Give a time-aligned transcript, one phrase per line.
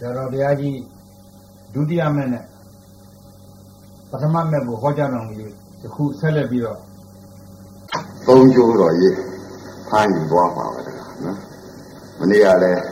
[0.00, 0.78] ဆရာတော်ဘုရားကြီး
[1.74, 2.44] ဒုတိယမဲ့နဲ့
[4.10, 5.32] ပထမမဲ့ကိုဟောကြားတော်မူ၍
[5.82, 6.78] ယခုဆက်လက်ပြီးတော့
[8.26, 9.16] သုံးကျိုးတော်ရေး
[9.88, 11.38] ဖမ်းယူသွားပါပဲတကားနော်
[12.18, 12.82] မနေ့ကလည်း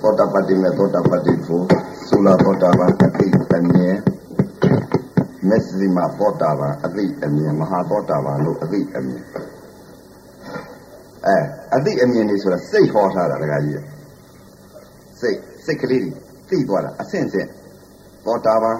[0.00, 1.64] သောတာပတ္တိမေသောတာပတ္တိဖို့
[2.08, 3.88] သုလာသောတာပန်အတိအမြဲ
[5.48, 9.18] မက်စီမာသောတာပန်အတိအမြဲမဟာသောတာပန်လို့အတိအမြဲ
[11.26, 11.36] အဲ
[11.74, 13.95] အတိအမြဲနေဆိုတာစိတ်ဟောထားတာတကားကြီး
[15.20, 16.10] စိတ်စိတ်ကလေးတွေ
[16.48, 17.48] သိသွားတာအဆင့်ဆင့်
[18.24, 18.78] သောတာပန်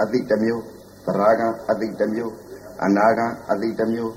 [0.00, 0.62] အတိတမျိုး
[1.06, 2.34] သရဂံအတိတမျိုး
[2.84, 4.12] အနာဂံအတိတမျိုး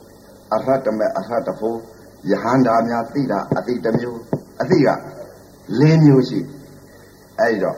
[0.54, 1.78] အရဟတမေအရဟတဖို့
[2.30, 4.20] ယဟန္တာများသိတာအတိတမျိုး
[4.62, 4.90] အတိက
[5.80, 6.40] ၄မျိုးရှိ
[7.40, 7.78] အဲ့တော့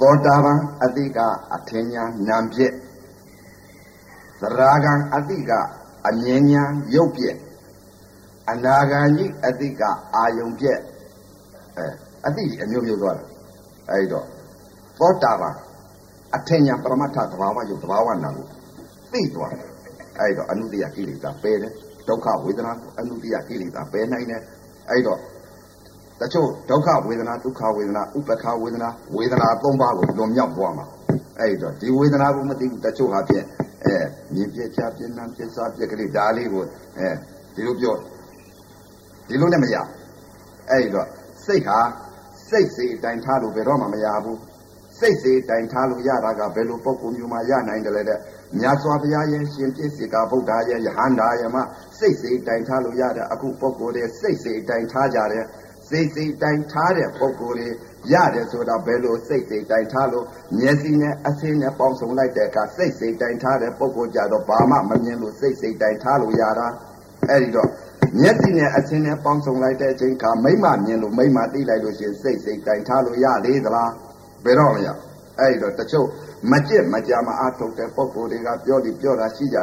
[0.00, 1.18] သောတာပန်အတိက
[1.54, 2.74] အထင်ညာနာပြည့်
[4.40, 5.50] သရဂံအတိက
[6.08, 6.62] အမြင်ညာ
[6.94, 7.36] ရုပ်ပြည့်
[8.50, 9.82] အနာဂံကြီးအတိက
[10.14, 10.80] အာယုံပြည့်
[11.76, 13.24] အဲ အသိအမျိုးမျိုးသွားတာ
[13.90, 14.26] အဲဒီတော့
[14.98, 15.54] သောတာပန်
[16.36, 18.46] အထင်ညာပရမတ္ထသဘာဝယုတ်သဘာဝနာကို
[19.12, 19.70] သိသွားတယ်
[20.18, 21.72] အဲဒီတော့အနုတ္တိယကိလေသာပယ်တယ်
[22.08, 24.42] ဒုက္ခဝေဒနာအနုတ္တိယကိလေသာပယ်နိုင်တယ်
[24.90, 25.18] အဲဒီတော့
[26.20, 30.86] တချို့ဒုက္ခဝေဒနာဒုက္ခဝေဒနာဥပ္ပခဝေဒနာဝေဒနာ၃ပါးကိုလွန်မြောက်သွားမှာ
[31.40, 33.44] အဲဒီတော့ဒီဝေဒနာကိုမသိဘူးတချို့ဟာဖြင့်
[33.84, 33.96] အဲ
[34.34, 36.62] မြင်ပြချပြင်းနှံပြစားပြက်ကလေးဒါလေးကို
[36.98, 37.08] အဲ
[37.54, 37.94] ဒီလိုပြော
[39.28, 39.76] ဒီလိုနဲ့မရ
[40.70, 41.06] အဲဒီတော့
[41.44, 41.78] စိတ်ဟာ
[42.50, 44.38] စိတ်စေအတိုင်းထားလို့ဘယ်တော့မှမရဘူး
[44.98, 48.18] စိတ်စေအတိုင်းထားလို့ရတာကဘယ်လိုပုံကုမျိုးမှရနိုင်တယ်လဲတဲ့
[48.58, 51.62] မြတ်စွာဘုရားရဲ့ရှင်ပြည့်စေကဗုဒ္ဓရဲ့ယဟန္တာရဲ့မှာ
[51.98, 55.44] စိတ်စေအတိုင်းထားလို့ရတဲ့အခုပုံကိုယ်တွေစိတ်စေအတိုင်းထားကြတယ်
[55.88, 57.68] စိတ်စိတ်တိုင်းထားတဲ့ပုံကိုယ်တွေ
[58.12, 60.26] ရတယ်ဆိုတာဘယ်လိုစိတ်စိတ်တိုင်းထားလို့
[60.58, 66.68] မျက်စိနဲ့အဆင်းနဲ့ပေါင်းစုံလိုက်တဲ့အခါစိတ်စိတ်တိုင်းထားတဲ့ပုံကိုယ်ကြတော့ဘာမှမမြင်လို့စိတ်စိတ်တိုင်းထားလို့ရတာ
[67.28, 67.68] အဲ့ဒီတော့
[68.16, 73.92] မျက်စိနဲ့အချင်းနဲ့ပေါင်းစုံလိုက်တဲ့အချိန်ခါမိမမြင်လို့မိမသိလိုက်လို့ရှိရင်စိတ်စိတ်တိုင်ထားလို့ရလေသလား
[74.44, 74.88] ဘယ်တော့မရ
[75.38, 76.06] အဲ့တော့တချို့
[76.50, 79.58] မကြက်မကြမအားထုတ်တဲ့ပုံကိုယ်တွေကပြောလိပြောတာရှိကြ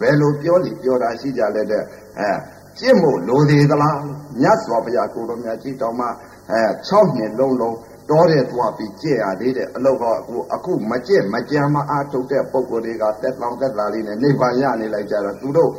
[0.00, 1.82] ဘယ်လိုပြောလိပြောတာရှိကြလဲတဲ့
[2.18, 2.30] အဲ
[2.78, 3.98] ကြည့်မို့လိုသေးသလား
[4.40, 6.08] မြတ်စွာဘုရားကိုတော်မြတ်ကြီးတော်မှာ
[6.50, 7.76] အဲ6နှစ်လုံးလုံး
[8.10, 15.70] တော်တဲ့သွားပြီးကြည့်ရသေးတဲ့အလောကအခုအခုမကြက်မကြမအားထုတ်တဲ့ပုံကိုယ်တွေကတက်လောင်တက်လာလေးနဲ့နိဗ္ဗာန်ရနေလိုက်ကြတာသူတို့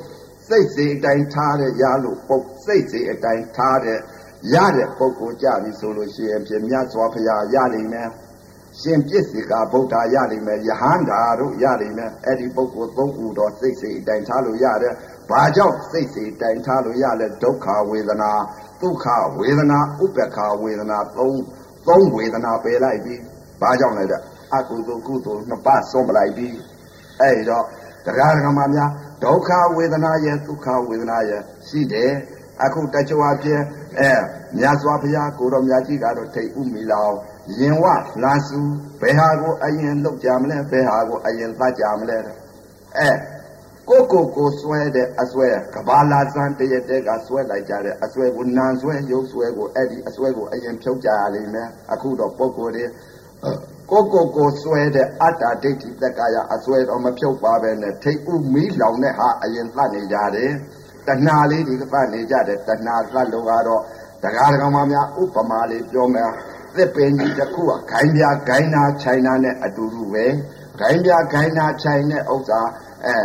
[0.48, 4.00] စိတ်စိတ်အတိုင်းထားတဲ့ရလို့ပုတ်စိတ်စိတ်အတိုင်းထားတဲ့
[4.54, 8.10] ရတဲ့ပုဂ္ဂိုလ်ကြပြီဆိုလို့ရှိရင်ပြင်မြတ်စွာဘုရားရလိမ့်မယ်
[8.82, 14.94] ရှင်ပြစ်စီကဗုဒ္ဓရလိမ့်မယ်ယဟန္တာတို့ရလိမ့်မယ်အဲ့ဒီပုဂ္ဂိုလ်သုံးခုတော့စိတ်စိတ်အတိုင်းထားလို့ရတယ်
[15.30, 18.32] ဘာကြောင့်စိတ်စိတ်အတိုင်းထားလို့ရလဲဒုက္ခဝေဒနာ
[18.82, 19.06] ဒုက္ခ
[19.40, 21.42] ဝေဒနာဥပ္ပခဝေဒနာသုံး
[21.88, 23.16] သုံးဝေဒနာပယ်လိုက်ပြီ
[23.62, 24.22] ဘာကြောင့်လဲတဲ့
[24.56, 26.48] အကုသိုလ်ကုသိုလ်နှစ်ပါးဆုံးပလိုက်ပြီ
[27.22, 27.66] အဲ့တော့
[28.06, 28.90] တရားဓမ္မများ
[29.24, 32.12] ဒုက္ခဝေဒနာရဲ့ဒုက္ခဝေဒနာရဲ့ရှိတယ်
[32.64, 33.62] အခုတချို့အဖြစ်
[34.00, 34.12] အဲ
[34.58, 37.16] မြတ်စွာဘုရားကိုတော်မြတ်ကြီးကတော့ထိတ်ဥမီလောင်
[37.60, 37.86] ရင်ဝ
[38.24, 38.60] လာစု
[39.02, 42.18] ဘယ်ဟာကိုအရင်လုတ်ကြမလဲဘယ်ဟာကိုအရင်သတ်ကြမလဲ
[42.98, 43.10] အဲ
[43.90, 52.86] ကိုကိုကိုဆွဲတဲ့အဆွဲကဘာလာစံတရတဲ့ကဆွဲလိုက်ကြတဲ့အဆွဲကိုနန်ဆွဲရုပ်ဆွဲကိုအဲ့ဒီအဆွဲကိုအရင်ဖြုတ်ကြရလိမ့်မယ်အခုတော့ပုံကိုယ်တွေ
[53.94, 60.52] ကိုကိုကိုဆွဲတဲ့အတ္တဒိဋ္ဌိတက္ကရာအဆွဲတော့မဖြုတ်ပါပဲနဲ့ထိတ်ဥမီးလောင်တဲ့ဟာအရင်သတ်နေကြတယ်
[61.08, 63.82] တဏှာလေးဒီသတ်နေကြတယ်တဏှာသတ်လို့ကတော့
[64.24, 66.30] တရားဓမ္မများဥပမာလေးပြောမယ်
[66.76, 70.26] သစ်ပင်ကြီးတစ်ခုကဂိုင်းပြဂိုင်းနာခြိုင်နာနဲ့အတူတူပဲ
[70.80, 72.62] ဂိုင်းပြဂိုင်းနာခြိုင်တဲ့ဥစ္စာ
[73.06, 73.16] အဲ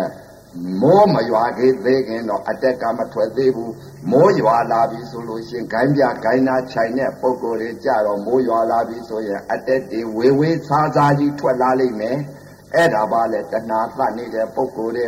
[0.83, 3.75] မိုးမရွာသေးသေးခင်တော့အတက်ကမထွက်သေးဘူး
[4.11, 12.19] မိုးရွာလာပြီဆိုလို့ရှင်ဂိုင်းပြဂိုင်းနာခြိုင်တဲ့ပုံကိုယ်တွေကြတော့မိုးရွာလာပြီဆိုရင်အတက်တွေဝေဝေးစားစားကြီးထွက်လာလိမ့်မယ်
[12.75, 15.07] အဲ့ဒါပါလေတဏှာသတ်နေတဲ့ပုံကိုယ်တွေ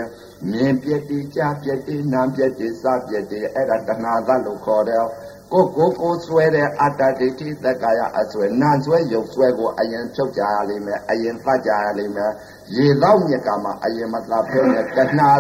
[0.53, 5.05] မြင်ပြက်တိကြားပြက်တိနာပြက်တိစားပြက်တိအဲ့ဒါတဏှာသတ်လို့ခေါ်တယ်
[5.53, 12.33] ကိုကိုကိုဆွဲတဲ့အတ္တဒိဋ္ဌိသက္ကာယအဆွဲနာဆွဲရုပ်ဆွဲကိုအရင်ဖြုတ်ကြရလိမ့်မယ်အရင်သတ်ကြရလိမ့်မယ်
[12.77, 15.31] ရေတော့မြက်ကမှာအရင်မသတ်ဖဲနဲ့တဏှာ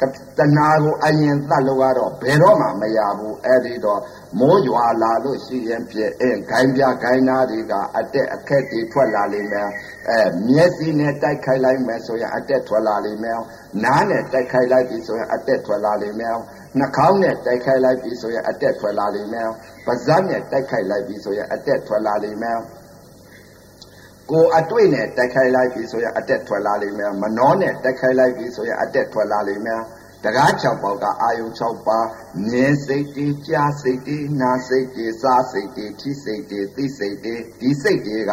[0.00, 4.00] တဏှာကိုအရင်သတ်လို့ကတော့ဘယ်တော့မှမရဘူးအဲ့ဒီတော့
[4.38, 9.68] မိုးရွာလာလို့ရှိရင်ပြည့်အဲဂိုင်းပြဂိုင်းနာတွေကအတက်အခက်တွေထွက်လာလိမ့်မယ်
[10.08, 10.18] အဲ
[10.48, 13.38] မျက်စိနဲ့တိုက်ခိုက်လိုက်မယ်ဆိုရင်အတက်ထွက်လာလိမ့်မယ်
[13.84, 16.36] နားနဲ့တိုက်ခိုက်လိုက်ပြီဆိုရင်အတက်ထွက်လာလိမ့်မယ်
[16.78, 19.48] နှာခေါင်းနဲ့တိုက်ခိုက်လိုက်ပြီဆိုရင်အတက်ထွက်လာလိမ့်မယ်
[19.86, 22.58] ပါးစပ်နဲ့တိုက်ခိုက်လိုက်ပြီဆိုရင်အတက်ထွက်လာလိမ့်မယ်
[24.30, 29.82] ကိုအတွေ့နဲ့တိုက်ခိုက်လိုက်ပြီဆိုရင်အတက်ထွက်လာလိမ့်မယ်မနှောနဲ့တိုက်ခိုက်လိုက်ပြီဆိုရင်အတက်ထွက်လာလိမ့်မယ်
[30.24, 32.06] တကား6ပေါက်ကအာယုံ6ပါး
[32.46, 38.32] မြင်စိတ်တွေကြားစိတ်တွေနားစိတ်တွေစားစိတ်တွေထိစိတ်တွေသိစိတ်တွေဒီစိတ်တွေက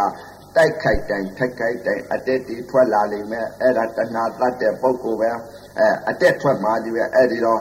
[0.55, 5.31] တိုက်ခိုက်တိုင်းထက်ခိုက်တိုင်းအတက်တွေထွက်လာလိမ့်မယ်အဲ့ဒါတဏှာတတ်တဲ့ပုဂ္ဂိုလ်ပဲ
[5.79, 7.59] အဲအတက်ထွက်မှဒီပဲအဲ့ဒီတော့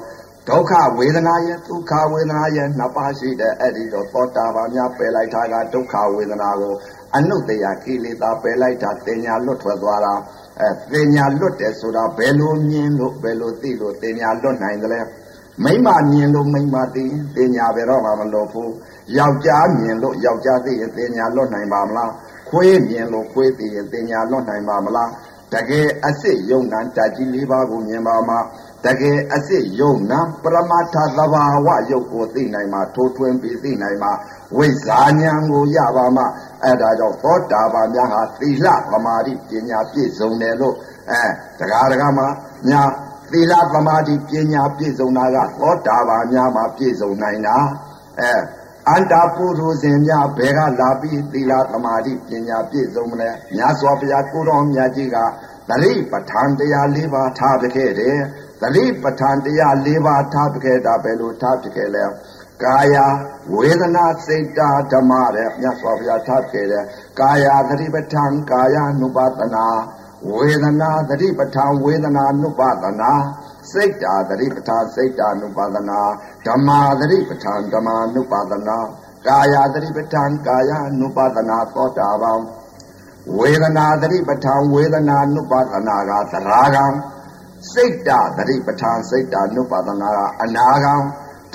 [0.48, 6.74] ဒုက္ခဝေဒနာရဲ့ဒုက္ခဝေဒနာရဲ့နှစ်ပါးရှိတဲ့အဲ့ဒီတော့သောတာပန်များပယ်လိုက်တာကဒုက္ခဝေဒနာကို
[7.14, 10.14] အနုတ္တယကိလေသာပယ်လိုက်တာတင်ညာလွတ်ထွက်သွားတာ
[10.60, 15.00] အဲတင်ညာလွတ်တယ်ဆိုတာဘယ်လိုမြင်လို့ဘယ်လိုသိလို့တင်ညာလွတ်နိုင်တယ်လဲ
[15.64, 17.04] မိမမြင်လို့မိမသိ
[17.36, 18.72] တင်ညာဘယ်တော့မှမလွတ်ဘူး
[19.16, 22.12] ယောက်ျားမြင်လို့ယောက်ျားသိရင်တင်ညာလွတ်နိုင်ပါမလား
[22.50, 25.10] ခွေးမြင်လို့ခွေးသိရင်တင်ညာလွတ်နိုင်ပါမလား
[25.54, 28.38] တကယ်အစ်စ်ယုံနံတကြီးလေးပါးကိုမြင်ပါမှာ
[28.84, 34.12] တကယ်အစ်စ်ယုံနံပရမတ္ထသဘာဝယုတ်ကိုသိနိုင်မှာထိုးထွင်းပြီးသိနိုင်မှာ
[34.56, 36.26] ဝိဇ္ဇာဉာဏ်ကိုရပါမှာ
[36.62, 40.74] အဲ့ဒါကြောင့်သောတာပန်များဟာသီလသမာဓိပညာပြည့်စုံတယ်လို့
[41.10, 41.22] အဲ
[41.58, 42.26] တရားတရားမှာ
[42.70, 42.82] ညာ
[43.32, 47.56] သီလသမာဓိပညာပြည့်စုံတာကသောတာပန်များမှာပြည့်စုံနိုင်တာ
[48.20, 48.32] အဲ
[48.88, 55.16] အန္တာပုရုဇဉ်များဘယ်ကလာပြီးသီလသမာဓိပညာပြည့်စုံမလဲမြတ်စွာဘုရားကိုတော်မြတ်ကြီးက
[55.68, 58.18] သတိပဋ္ဌာန်တရား၄ပါးထားပြခဲ့တယ်
[58.62, 62.04] သတိပဋ္ဌာန်တရား၄ပါးထားပြခဲ့တာပဲလို့ထားပြခဲ့လဲ
[62.63, 62.95] ကာယ
[63.55, 66.85] ဝေဒနာစိတ်တာဓမ္မတဲ့မြတ်စွာဘုရားထားပြခဲ့တယ်
[67.19, 69.65] ကာယသတိပဋ္ဌာန်ကာယ ानु ပါဒနာ
[70.31, 73.11] ဝေဒနာသတိပဋ္ဌာန်ဝေဒနာ ानु ပါဒနာ
[73.71, 75.99] စိတ်တာသတိပဋ္ဌာန်စိတ်တာ ानु ပါဒနာ
[76.47, 78.77] ဓမ္မာသတိပဋ္ဌာန်ဓမ္မာ ानु ပါဒနာ
[79.27, 82.41] ကာယသတိပဋ္ဌာန်ကာယ ानु ပါဒနာသောတာပန်
[83.37, 86.85] ဝေဒနာသတိပဋ္ဌာန်ဝေဒနာ ानु ပါဒနာကသရာဂံ
[87.73, 90.95] စိတ်တာသတိပဋ္ဌာန်စိတ်တာ ानु ပါဒနာကအနာဂံ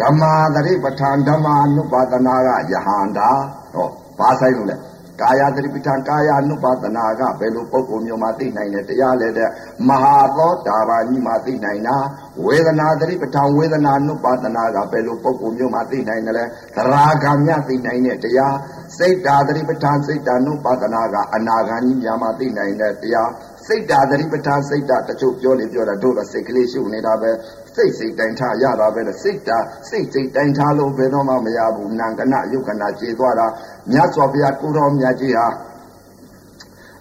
[0.01, 3.31] ဓမ္မာသတိပဋ္ဌာန်ဓမ္မာ ानु ပါဒနာကယဟန္တာ
[3.75, 3.89] ဟော
[4.19, 4.77] ဘာဆိုင်လို့လဲ
[5.23, 9.49] ကာယသတိပဋ္ဌာန်ကာယ ानु ပါဒနာကဘယ်လိုပုံပုံမျိုးမှသိနိုင်တယ်တရားလဲတဲ့
[9.89, 11.97] မဟာသောတာပန်ကြီးမှသိနိုင်တာ
[12.45, 16.45] ဝေဒနာသတိပဋ္ဌာန်ဝေဒနာ ानु ပါဒနာကဘယ်လိုပုံပုံမျိုးမှသိနိုင်တယ်လဲ
[16.77, 18.57] သရာဂံမြသိနိုင်တဲ့တရား
[18.99, 23.31] စိတ်တာသတိပဋ္ဌာန်စိတ်တာ ानु ပါဒနာကအနာဂံကြီးများမှသိနိုင်တဲ့တရား
[23.67, 27.31] စိတ်တာသတိပဋ္ဌာန်စိတ်တာတချို့ပြောလေပြောတာတို့တော့စိတ်ကလေးရှုနေတာပဲ
[27.76, 29.58] စိတ်စိတ်တိုင်းထားရတာပဲစိတ်တာ
[29.90, 33.48] စိတ်စိတ်တိုင်းထားလို့ဘယ်တော့မှမရဘူးနာကနယုတ်ကနာကျေသွားတာ
[33.92, 35.48] မြတ်စွာဘုရားကိုတော်မြတ်ကြီးဟာ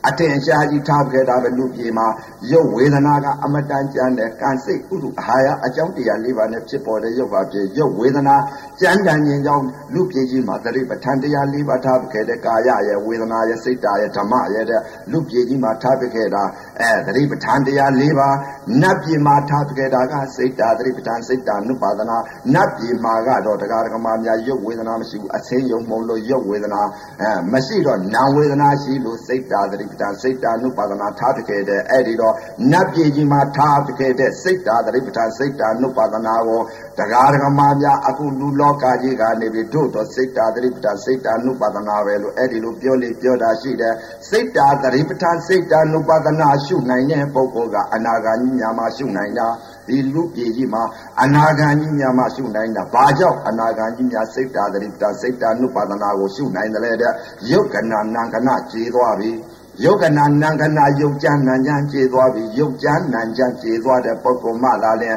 [0.08, 2.06] အထင်ရှားကြီးထားခဲ့တာပဲလူပြေမှာ
[2.50, 8.36] ရုပ်ဝေဒနာကအမတန်ကြမ်းတဲ့ကံစိတ်ဥဒုအာဟာရအကြောင်းတရား၄ပါးနဲ့ဖြစ်ပေါ်တဲ့ရုပ်ပါဖြစ်ရုပ်ဝေဒနာ
[8.80, 9.64] ကြမ်းတမ်းခြင်းကြောင့်
[9.94, 14.80] လူပြေကြီးမှာသတိပဋ္ဌာန်တရား၄ပါးထားခဲ့တဲ့ကာယရဲ့ဝေဒနာရဲ့စိတ်တာရဲ့ဓမ္မရဲ့တဲ့
[15.12, 16.42] လူပြေကြီးမှာထားခဲ့တာ
[16.78, 18.36] အဲသတိပဋ္ဌာန်တရား၄ပါး
[18.82, 22.16] နတ်ပြေမှာထားခဲ့တာကစိတ်တာသတိပဋ္ဌာန်စိတ်တာနုပါဒနာ
[22.54, 26.82] နတ်ပြေမှာကတော့တရားဓမ္မများရုပ်ဝေဒနာမရှိဘူးအစင်းယုံမုံလို့ရုပ်ဝေဒနာ
[27.20, 32.34] အဲမရှိတော့နာဝေဒနာရှိလို့စိတ်တာသတိပဋ္ဌာန်စိတ်တာနုပါဒနာထားခဲ့တဲ့အဲ့ဒီတော့
[32.72, 36.60] နတ်ပြည်ကြီးမှာထားခဲ့တဲ့စိတ်တာသတိပဋ္ဌာန်စိတ်တာနုပါဒနာကို
[36.98, 43.94] တရားဓမ္မများအခုလူလောကကြီးကနေပြီးတို့တော့စိတ်တာသတိပဋ္ဌာန်စိတ်တာနုပါဒနာပဲလို့အဲ့ဒီလိုပြောလေပြောတာရှိတယ်
[44.28, 49.48] စိတ်တာသတိပဋ္ဌာန်စိတ်တာနုပါဒနာရှုနိုင်တဲ့ပုဂ္ဂိုလ်ကအနာဂါကြီးများမှာရှုနိုင်တာ
[49.86, 50.82] ဒီလူပြည်ကြီးမှာ
[51.22, 57.12] အနာဂါကြီးများမှာရှုနိုင်တာဘာကြောင့်အနာဂါကြီးများစိတ်တာသတိပဋ္ဌာန်စိတ်တာနုပါဒနာကိုရှုနိုင်တယ်လေတဲ့
[57.50, 59.30] ယုတ်ကနာနံကနာကျေသွားပြီ
[59.84, 65.10] ယုတ်ကနာနံကနာယုတ်ကြနံကြကျေသွားပြီယုတ်ကြနံကြကျေသွားတဲ့ပုဂ္ဂိုလ်မှလာလဲ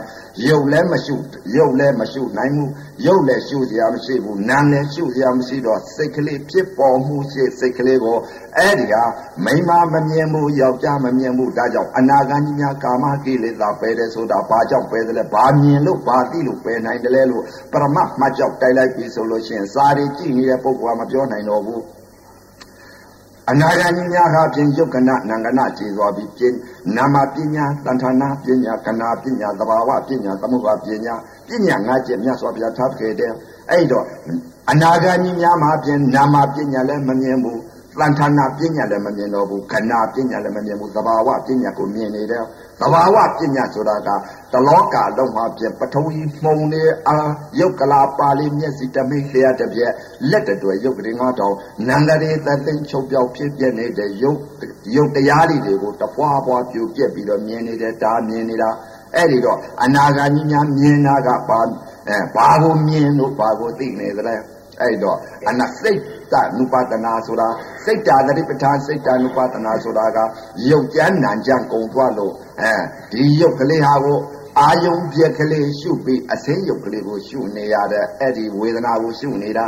[0.47, 1.15] ယုတ်လည်းမရှု
[1.55, 2.71] ယုတ်လည်းမရှုနိုင်ဘူး
[3.05, 8.17] ယုတ်လည်းရှုစရာမရှိဘူးနာမ်လည်းရှုစရာမရှိတော့စိတ်ကလေးဖြစ်ပေါ်မှုရှိစိတ်ကလေးကို
[8.57, 9.03] အဲ့ဒီဟာ
[9.45, 21.83] မိမမမြင်ဘူးယောက်ျားမမြင်ဘူးဒါကြောင့်အနာဂတ်ကြီးများကာမကိလေသာပယ်တယ်ဆိုတာဘာကြောင့်ပယ်တယ်လဲဘာမြင်လို့ဘာသိလို့ပယ်နိုင်တယ်လဲလို့ပရမတ်မှတ်ကြောက်တိုက်လိုက်ပြီဆိုလို့ရှိရင်စာရီကြည့်နေတဲ့ပုဂ္ဂိုလ်ကမပြောနိုင်တော့ဘူး
[23.49, 26.57] အနာဂတ်ကြီးများဟာဖြင့်ယုတ်ကနနံကနခြေသွားပြီးပြင်း
[26.95, 31.15] နာမပညာတန်ထာနာပညာကနာပညာသဘာဝပညာသမုပ္ပါပညာ
[31.47, 33.31] ပညာငါးချက်မြတ်စွာဘုရားထားခဲ့တဲ့
[33.69, 34.05] အဲ့တော့
[34.71, 37.59] အနာဂတ်ကြီးများမှာဖြင့်နာမပညာလည်းမမြင်ဘူး
[37.99, 42.43] သံဌာနာပညာလည်းမမြင်တော့ဘူးခဏပညာလည်းမမြင်ဘူးသဘာဝပညာကိုမြင်နေတယ်
[42.79, 44.09] သဘာဝပညာဆိုတာက
[44.53, 47.15] တလောကလုံးမှာပြင်ပထဝီမှုံနေအာ
[47.59, 49.91] ယုတ်ကလာပါဠိမျက်စိတမိလျှက်တစ်ပြက်
[50.29, 51.55] လက်တတွေယုတ်ကလေးငါတောင်
[51.87, 54.39] နန္ဒရေသသိန်းချုပ်ပြောက်ဖြစ်ပြနေတဲ့ယုတ်
[54.95, 58.69] ယုတ်တရားတွေကိုတပွားပွားပြူပြက်ပြီးတော့မြင်နေတဲ့ဒါမြင်နေတာ
[59.15, 61.59] အဲ့ဒီတော့အနာဂါကြီးများမြင်တာကဘာ
[62.09, 64.35] အဲဘာကိုမြင်လို့ဘာကိုသိနေသလဲ
[64.81, 65.17] အဲ့တော့
[65.49, 65.99] အနစိတ်
[66.33, 67.47] တနုပါဒနာဆိုတာ
[67.85, 70.17] စိတ်တာတတိပဋ္ဌာန်စိတ်တာနုပါဒနာဆိုတာက
[70.69, 72.73] ရုပ်ကြမ်းနံကြမ်းကုံသွားလို့အဲ
[73.11, 74.19] ဒီရုပ်ကလေးဟာကို
[74.59, 79.67] အာယုံပြက်ကလေးရှုပြီးအစင်းရုပ်ကလေးကိုရှုနေရတဲ့အဲ့ဒီဝေဒနာကိုရှုနေတာ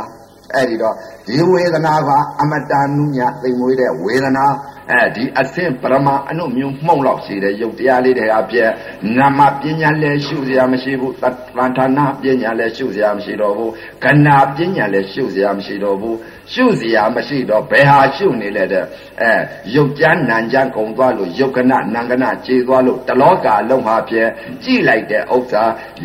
[0.54, 0.94] အဲ့ဒီတော့
[1.26, 4.46] ဒီဝေဒနာကအမတန်နုညသိမ်မွေးတဲ့ဝေဒနာ
[4.90, 8.70] အဲဒီအဆင့်ပရမအနုမျိုးမှုန့်လောက်ရှိတဲ့ရုပ်တရားလေးတွေအပြည့်
[9.18, 13.72] နာမပညာလည်းရှုစရာမရှိဘူးသံဌာနာပညာလည်းရှုစရာမရှိတော့ဘူး
[14.04, 16.16] ခဏပညာလည်းရှုစရာမရှိတော့ဘူး
[16.52, 18.84] ရှုစရာမရှိတော့ဘယ်ဟာရှုနေလဲတဲ့
[19.22, 19.32] အဲ
[19.74, 24.30] ရုပ်ကြမ်းနံကြမ်းကုံသွားလို့ယုတ်ကနနံကနကြေသွားလို့တလောကလုံးဟာဖြင့်
[24.64, 25.64] ကြည့်လိုက်တဲ့ဥစ္စာ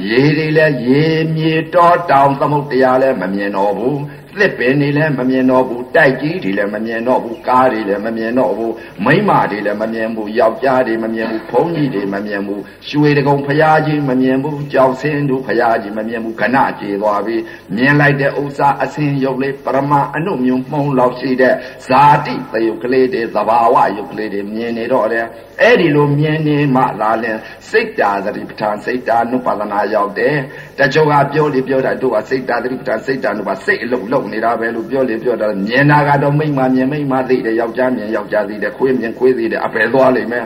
[0.10, 1.04] ရေတွေလည်းရေ
[1.36, 4.00] မြေတောတောင်သမုတ်တရားလည်းမမြင်တော့ဘူး
[4.40, 8.74] သစ်ပင်တွေလည်းမမြင်တော့ဘူးတိုက်ကြီးတွေလည်းမမြင်တော့ဘူးကားတွေလည်းမမြင်တော့ဘူး
[9.06, 17.38] မိမတွေလည်းမမြင်ဘူးယောက်ျားတွေမမြင်ဘူးဘုန်းကြီးတွေမမြင်ဘူးရွှေတကုံဖရာကြီးမမြင်ဘူးကြောက်စင်းတို့ဖရာကြီးမမြင်ဘူးခဏကြေသွားပြီ
[17.76, 21.56] မြင်လိုက်တဲ့ဥစ္စာအစင်းရုပ်လေးပရမအနုမျိုးမှုံးလောက်ရှိတဲ့
[21.88, 25.26] ဇာတိသယုတ်ကလေးတွေသဘာဝယုတ်ကလေးတွေမြင်နေတော့တယ်
[25.62, 27.34] အဲ့ဒီလိုမြင်နေမှလာလဲ
[27.70, 30.38] စိတ်တာသတိပဋ္ဌာန်စိတ်တာနုပါဒနာရောက်တယ်
[30.80, 40.46] တချို့ကပြောလေပြောတာတို့ကစိတ်တာသတိပဋ္ဌာန်စိတ်တာနုပါစိတ်အလုံးလုံးနေတာပဲလို့ပြောလေပြောတာမြင်တာကတော့မိမ့်မှမြင်မိမ့်မှသိတယ်ယောက်ျားမြင်ယောက်ျားသိတယ်ခွေးမြင်ခွေးသိတယ်အပယ်သွားလိမ့်မယ်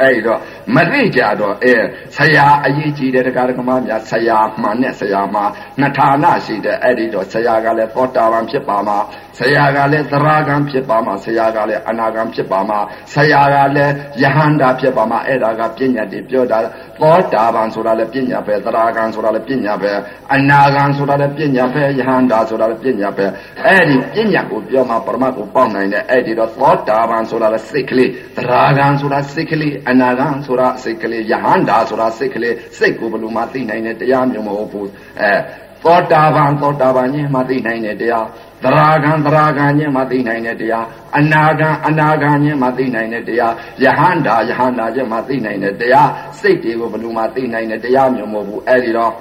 [0.00, 0.38] အဲ့တော့
[0.74, 1.74] မသိကြတော့အဲ
[2.16, 5.44] ဆရာအရေးကြီးတဲ့တရားဓမ္မများဆရာမှန်နဲ့ဆရာမှာ
[5.80, 8.98] နှစ်ဌာနရှိတဲ့အဲ့ဒီတော့ဆရာကလည်းသောတာပန်ဖြစ်ပါမှာ
[9.38, 12.78] ဆရာကလည်းသရဂံဖြစ်ပါမှာဆရာကလည်းအနာဂံဖြစ်ပါမှာ
[13.14, 16.58] ဆရာကလည်းယဟန္တာဖြစ်ပါမှာအဲ့ဒါကပညာတွေပြောတာ
[17.00, 19.92] သောတာပန်ဆိုတာလည်းပညာပဲသရဂံဆိုတာလည်းပညာပဲ
[20.34, 23.26] အနာဂံဆိုတာလည်းပညာပဲယဟန္တာဆိုတာလည်းပညာပဲ
[23.66, 34.88] အဲ့ဒီပညာကိုပြောမှာပရမတ်ကိုပေါက်နိုင်တဲ့အဲ့ဒီတော့သောတာပန်ဆိုတာလည်းစိတ်ကလေးသရဂံဆိုတာစိတ်ကလေးအနာဂံဆိုတာစိတ်ကလေးယဟန္တာဆိုတာစိတ်ကလေးစိတ်ကိုဘယ်လိုမှသိနိုင်တဲ့တရားမျိုးမဟုတ်ဘူး
[35.20, 35.32] အဲ
[35.84, 38.26] သောတာပန်သောတာပန်ကြီးမှသိနိုင်တဲ့တရား
[38.64, 40.84] သရာဂံသရာဂံချင်းမှသိနိုင်တဲ့တရား
[41.18, 46.08] အနာဂံအနာဂံချင်းမှသိနိုင်တဲ့တရားယဟန္တာယဟန္တာချင်းမှသိနိုင်တဲ့တရား
[46.40, 49.12] စိတ်တွေကိုဘယ်လိုမှသိနိုင်တဲ့တရားမျိုးမဟုတ်ဘူးအဲ့ဒီတော့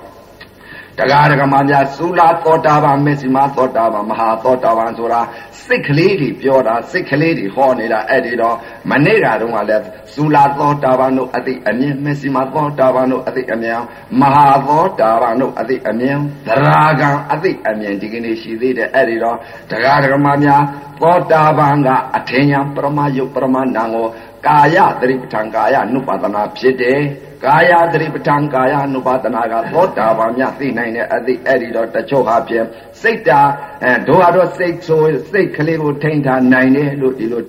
[0.97, 5.21] တရားဓမ္မများသုလာသောတာပန်မေစီမသောတာပန်မဟာသောတာပန်ဆိုတာ
[5.65, 8.55] စိတ်ကလေးတွေပြောတာစိတ်ကလေးတွေဟောနေတာအဲ့ဒီတော့
[8.89, 9.83] မနေ့ကတုန်းကလည်း
[10.15, 13.79] သုလာသောတာပန်တို့အတိအမြင်မေစီမသောတာပန်တို့အတိအမြင်
[14.19, 16.17] မဟာသောတာပန်တို့အတိအမြင်
[16.47, 19.37] သရာဂံအတိအမြင်ဒီကနေ့ရှိသေးတယ်အဲ့ဒီတော့
[19.69, 20.63] တရားဓမ္မများ
[21.01, 24.07] သောတာပန်ကအထင်ညာပရမယုတ်ပရမနာကို
[24.47, 27.01] ကာယသတိပဋ္ဌာန်ကာယ అను ပါဒနာဖြစ်တယ်
[27.45, 32.65] ကာယသတိပဋ္ဌာန်ကာယ అను ပါဒနာကသောတာပန်များသိနိုင်တဲ့အသည့်အဲ့ဒီတော့တချို့ဟာဖြင့်
[33.01, 33.41] စိတ်တာ
[33.83, 37.41] အဲတို့ဟာတော့စိတ်ဆိုစိတ်ကလေးကိုထိန်းထားနိုင်တယ်လို့ဒီလို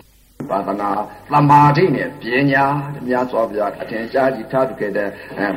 [0.50, 0.90] ပါဒနာ
[1.32, 2.22] သမာဓိနဲ့ပ
[2.52, 2.64] ညာ
[3.04, 5.08] တရားစွာပြအထင်ရှားကြီးထားတူခဲ့တဲ့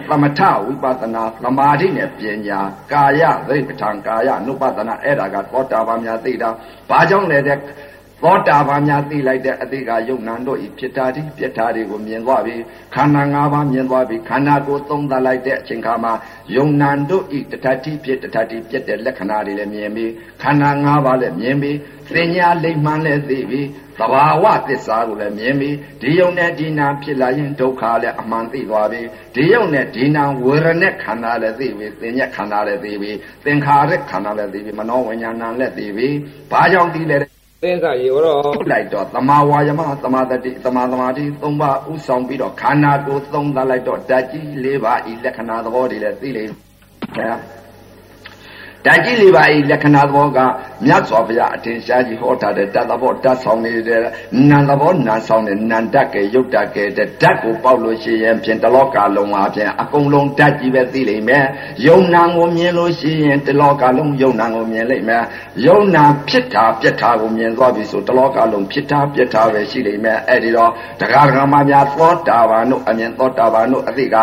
[0.08, 2.60] သမထဝိပဿနာသမာဓိနဲ့ပညာ
[2.94, 6.50] ကာယသတိပဋ္ဌာန်ကာယ అను ပါဒနာအဲ့ဒါကသောတာပန်များသိတာ
[6.90, 7.58] ဘာကြောင့်လဲတဲ့
[8.26, 12.56] သောတာပန်များသိလိုက်တဲ့အတိကယုံနံတို့ဤဖြစ်တာဒီပြက်တာတွေကိုမြင်သွားပြီ
[12.96, 16.14] ခန္ဓာ၅ပါးမြင်သွားပြီခန္ဓာကိုယ်သုံးသပ်လိုက်တဲ့အချိန်ခါမှာ
[16.56, 20.06] ယုံနံတို့ဤတထတိဖြစ်တထတိပြက်တဲ့လက္ခဏာတွေလည်းမြင်ပြီ
[20.42, 21.72] ခန္ဓာ၅ပါးလည်းမြင်ပြီ
[22.14, 23.62] သင်ညာလိမ့်မှန်းလည်းသိပြီ
[24.00, 25.70] သဘာဝသစ္စာကိုလည်းမြင်ပြီ
[26.02, 29.02] ဒီယုံနဲ့ဒီနာဖြစ်လာရင်ဒုက္ခလည်းအမှန်သိသွားပြီ
[29.36, 33.12] ဒီယုံနဲ့ဒီနာဝေရณะခန္ဓာလည်းသိပြီသင်ညက်ခန္ဓာလည်းသိပြီ
[33.46, 36.08] သင်္ခါရခန္ဓာလည်းသိပြီမနောဝိညာဏလည်းသိပြီ
[36.52, 37.35] ဘာကြောင့်သိလဲ
[37.66, 38.42] သင်္ခါရောတော့
[38.72, 46.54] လိုက်တော့သမာဝါယမသမာတတိသမာသမာတိသုံးပါးဥဆောင်ပြီးတော့ခန္ဓာကိုယ်သုံးသပ်လိုက်တော့ဓာတ်ကြီး၄ပါးဤလက္ခဏာသဘောတွေလည်းသိလိမ့်
[47.18, 47.36] မယ်
[48.86, 50.40] ဓာတ်ကြီးလေးပါးဤလက္ခဏာသဘောက
[50.86, 54.00] မြတ်စွာဘုရားအထင်ရှားကြီးဟောထားတဲ့ဓာတ်သဘောဓာတ်ဆောင်နေတဲ့
[54.50, 61.46] နာသဘောနာဆောင်တဲ့နန္တကဲယုတ်တကဲတဲ့ဓာတ်ကိုပေါက်လို့ရှိရင်ဖြင့်တလောကလုံးပါဖြင့်အကုန်လုံးဓာတ်ကြီးပဲသိလိမ့်မယ်
[61.88, 65.24] ယုံနာကိုမြင်လို့ရှိရင်တလောကလုံးယုံနာကိုမြင်လိမ့်မယ်
[65.66, 74.18] ယုံနာဖြစ်တာပြက်တာကိုမြင်သွားပြီဆိုတလောကလုံးဖြစ်တာပြက်တာပဲရှိလိမ့်မယ်အဲ့ဒီတော့တရားဓမ္မများသောတာပန်တို့အမြင်သောတာပန်တို့အသိက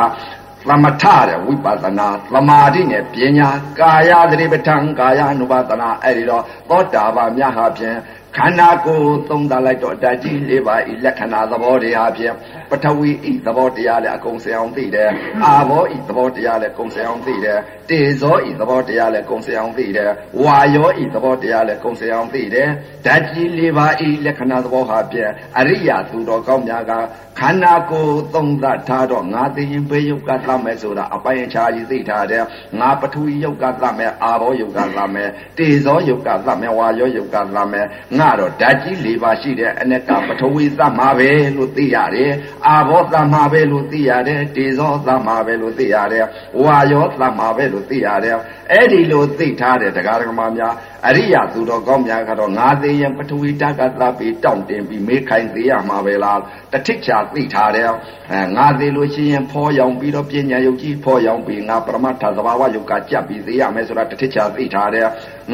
[0.69, 3.49] သမထတဲ့ဝိပဿနာသမာဓိနဲ့ပညာ
[3.81, 7.99] ကာယသတိပဋ္ဌာန်ကာယ ानु ပါဒနာအဲ့ဒီတော့သောတာပန်မြတ်ဟာဖြင့်
[8.37, 12.35] ခန္ဓာကိုယ်သုံးသပ်လိုက်တော့ဓာတ်ကြီးလေးပါဤလက္ခဏာသဘောတွေဟာဖြင့်
[12.72, 15.10] ပထဝီဤသဘောတရားလည်းအကုန်စင်အောင်သိတယ်
[15.44, 17.58] အာဘောဤသဘောတရားလည်းကုန်စင်အောင်သိတယ်
[17.90, 20.10] တေဇောဤသဘောတရားလည်းကုန်စင်အောင်သိတယ်
[20.42, 22.68] ဝါယောဤသဘောတရားလည်းကုန်စင်အောင်သိတယ်
[23.06, 26.92] ဓာတ်ကြီးလေးပါဤလက္ခဏာသဘောဟာဖြင့်အရိယာသူတော်ကောင်းများက
[27.38, 32.44] ခန္ဓာကိုယ်သုံးသပ်ထားတော့ငါသိရင်ဘေးယုတ်ကသတ်မယ်ဆိုတာအပိုင်းအခြားကြီးသိထားတယ်
[32.80, 37.86] ငါပထဝီယုတ်ကသတ်မယ်အာဘောယုတ်ကသတ်မယ်တေဇောယုတ်ကသတ်မယ်ဝါယောယုတ်ကသတ်မယ်
[38.18, 42.32] ငါတော့ဓာတ်ကြီး၄ပါးရှိတဲ့အနက်ကပထဝီသတ်မှာပဲလို့သိရတယ်
[42.69, 46.26] အာဘောသတ်မှာပဲလို့သိရတယ်တေဇောသတ်မှာပဲလို့သိရတယ်
[46.62, 48.37] ဝါယောသတ်မှာပဲလို့သိရတယ်
[48.73, 50.75] အဲ့ဒီလိုသိထားတဲ့တရားဓမ္မများ
[51.09, 56.40] အရိယာသူတော်ကောင်းများကတော့ငါသေးရင်ပထဝီဓာတ်ကသပြီးတောင့်တင်ပြီးမေးခိုင်းသေးရမှာပဲလား
[56.73, 57.88] တထိချာသိထားတယ်
[58.33, 65.07] အဲငါသေးလို့ရှိရင်ဖောရောင်ပြီးတော့ပညာယုတ်ကြီးဖောရောင်ပြီးငါပရမတ္ထသဘာဝယုတ်ကကြက်ပြီးသေးရမယ်ဆိုတာတထိချာသိထားတယ်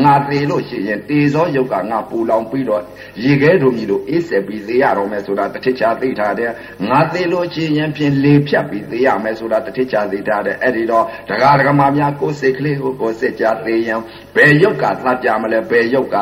[0.05, 2.83] ငါသေးလို့ရှိရင်တေဇောယုတ်ကငါပူလောင်ပြီးတော့
[3.25, 6.51] ရေခဲတို့မြည်လို့အေးဆက်ပြီးသေးရတော့မယ်ဆိုတာတစ်ထစ်ချသိထားတယ်
[6.89, 14.01] ငါသေးလို့ရှိရင်ဖြင့်လေဖြတ်ပြီးသေးရမယ်ဆိုတာတစ်ထစ်ချသိထားတယ်အဲ့ဒီတော့ဒကာဒကမာများကိုယ်စိတ်ကလေးကိုကိုယ်စိတ်ကြသေးရင်
[14.35, 16.17] ဘယ်ယုတ်ကသတ်ကြမလဲဘယ်ယုတ်က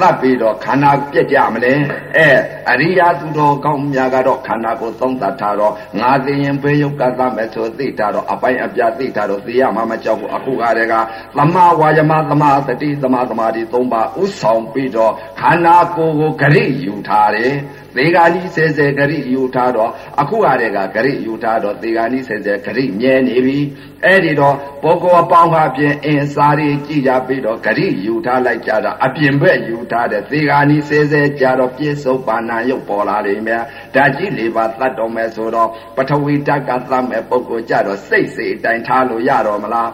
[0.00, 1.72] သတ်ပြီးတော့ခန္ဓာပြက်ကြမလဲ
[2.16, 2.28] အဲ
[2.70, 10.94] အရိယာသူတော်ကောင်းများကတော့ခန္ဓာကိုသုံးသတ်ထားတော့ငါသိရင်ဘယ်ယုတ်ကသတ်မယ်ဆိုသိထားတော့အပိုင်းအပြသိထားတော့သိရမှာမကြောက်ဘူးအခုကတည်းက
[11.36, 17.54] သမဝါယမသမာသတိသမာသမာဓိသုံးပါဥဆောင်ပြီးတော့ခန္ဓာကိုယ်ကိုဂရိယူထားတယ်
[17.96, 23.58] သေဂာနိဆဲဆဲဂရိယူထားတော့အခုကတည်းကဂရိယူထားတော့သေဂာနိဆဲဆဲဂရိမြဲနေပြီ
[24.04, 33.62] အဲ့ဒီတော့ပုဂ္ဂိုလ်အပေါင်းဟာဖြင့်အင်းစာရီကြည်ကြပြီးတော့ဂရိယူထားလိုက်ကြတာအပြင်ဘက်ယူထားတဲ့သေဂာနိဆဲဆဲကြတော့ပြစ္ဆုတ်ပါဏာရုပ်ပေါ်လာလိမ့်မယ်
[33.94, 39.90] ဓာကြီးလေးပါသတ်တော်မယ်ဆိုတော့ပထဝီဓာတ်ကသတ်မဲ့ပုဂ္ဂိုလ်ကြတော့စိတ်စိတ်အတိုင်းထားလို့ရတော့မလား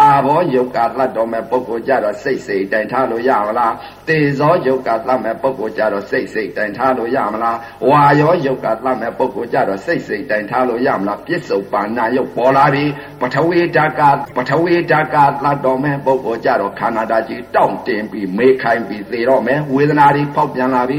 [0.00, 3.74] အာဘောယုတ်ကသတ်တော်မဲ့ပုဂ္ဂိုလ်ကြတော့စိတ်စိတ်တိုင်ထားလို့ရမလား
[4.08, 12.84] တေဇောယုတ်ကသတ်မဲ့ပုဂ္ဂိုလ်ကြတော့စိတ်စိတ်တိုင်ထားလို့ရမလားဝါယောယုတ်ကသတ်မဲ့ပုဂ္ဂိုလ်ကြတော့စိတ်စိတ်တိုင်ထားလို့ရမလားပြစ္ဆုတ်ပါဏယုတ်ပေါ်လာပြီ
[13.20, 14.02] ပထဝီဓာတ်က
[14.36, 20.98] ပထဝီဓာတ်ကသတ်တော်မဲ့ပုဂ္ဂိုလ်ကြတော့ခန္ဓာဓာတ်ကြီးတောင့်တင်ပြီးမေးခိုင်းပြီးသေတော့မယ်ဝေဒနာတွေဖောက်ပြန်လာပြီ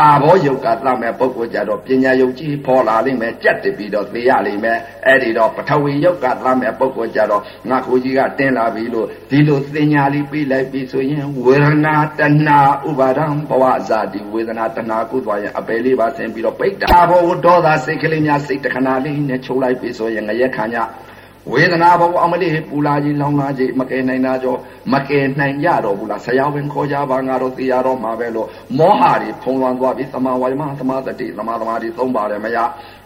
[0.00, 12.58] အာဘောယုတ်ကသမဲ့ပုဂ္ဂိုလ်ကြတော့ပညာယုတ်ကြီးပေါ်လာလိမ့်မယ်ကြက်တပြီးတော့သိရလိမ့်မယ်အဲ့ဒီတော့ပထဝီယုတ်ကသမဲ့ပုဂ္ဂိုလ်ကြတော့ငါကိုကြီးကတင်းလာပြီလို့ဒီလိုသင်ညာလေးပြီးလိုက်ပြီဆိုရင်ဝေဒနာတဏှာ
[12.88, 20.78] ဥပါဒံဘဝဇာတိဝေဒနာတဏှာကုသွားရင်အပယ်လေးပါဆင်းပြီးတော့ပိတ်တာဘောဒေါသစိတ်ကလေးများစိတ်တခဏလေးနဲ့ချုပ်လိုက်ပြီဆိုရင်ငရဲခံကြ
[21.52, 24.54] ဝေဒနာဘဝအမလေးပူလာကြီးလောင်လာကြီးမကယ်နိုင်တာကြော
[24.92, 28.48] မကယ်နိုင်ကြတော့ဘူးလားဆရာဝန်ခေါ်ကြပါငါတို့သိရတော့မှာပဲလို့
[28.78, 32.58] မောဟတွေဖုံးလွှမ်းသွားပြီးသမာဝါယမသမာသတိသမာသမာဓိသုံးပါတယ်မရ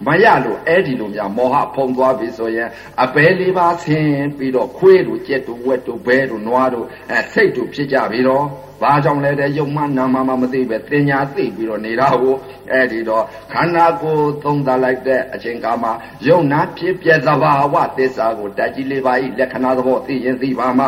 [0.07, 2.69] မရလို့အဲ့ဒီလိုများမောဟဖုံးသွားပြီဆိုရင်
[3.05, 8.47] အပဲလေးပါဆင်းပြီးတော့ခွေးတို့ကြက်တို့ဝက်တို့ဘဲတို့နွားတို့အဲစိတ်တို့ဖြစ်ကြပြီတော့
[8.81, 12.35] ဘာကြောင့်လဲတဲ့ယုံမှနာမမမသိပဲတင်ညာသိပြီးတော့နေတာကို
[12.73, 15.91] အဲ့ဒီတော့ခန္ဓာကိုယ်သုံးသပ်လိုက်တဲ့အချိန်ကမှ
[16.29, 20.87] ယုံနာဖြစ်ပြသဘာဝသစ္စာကိုတကြီးလေးပါဤလက္ခဏာသဘောသိရင်သိပါမှ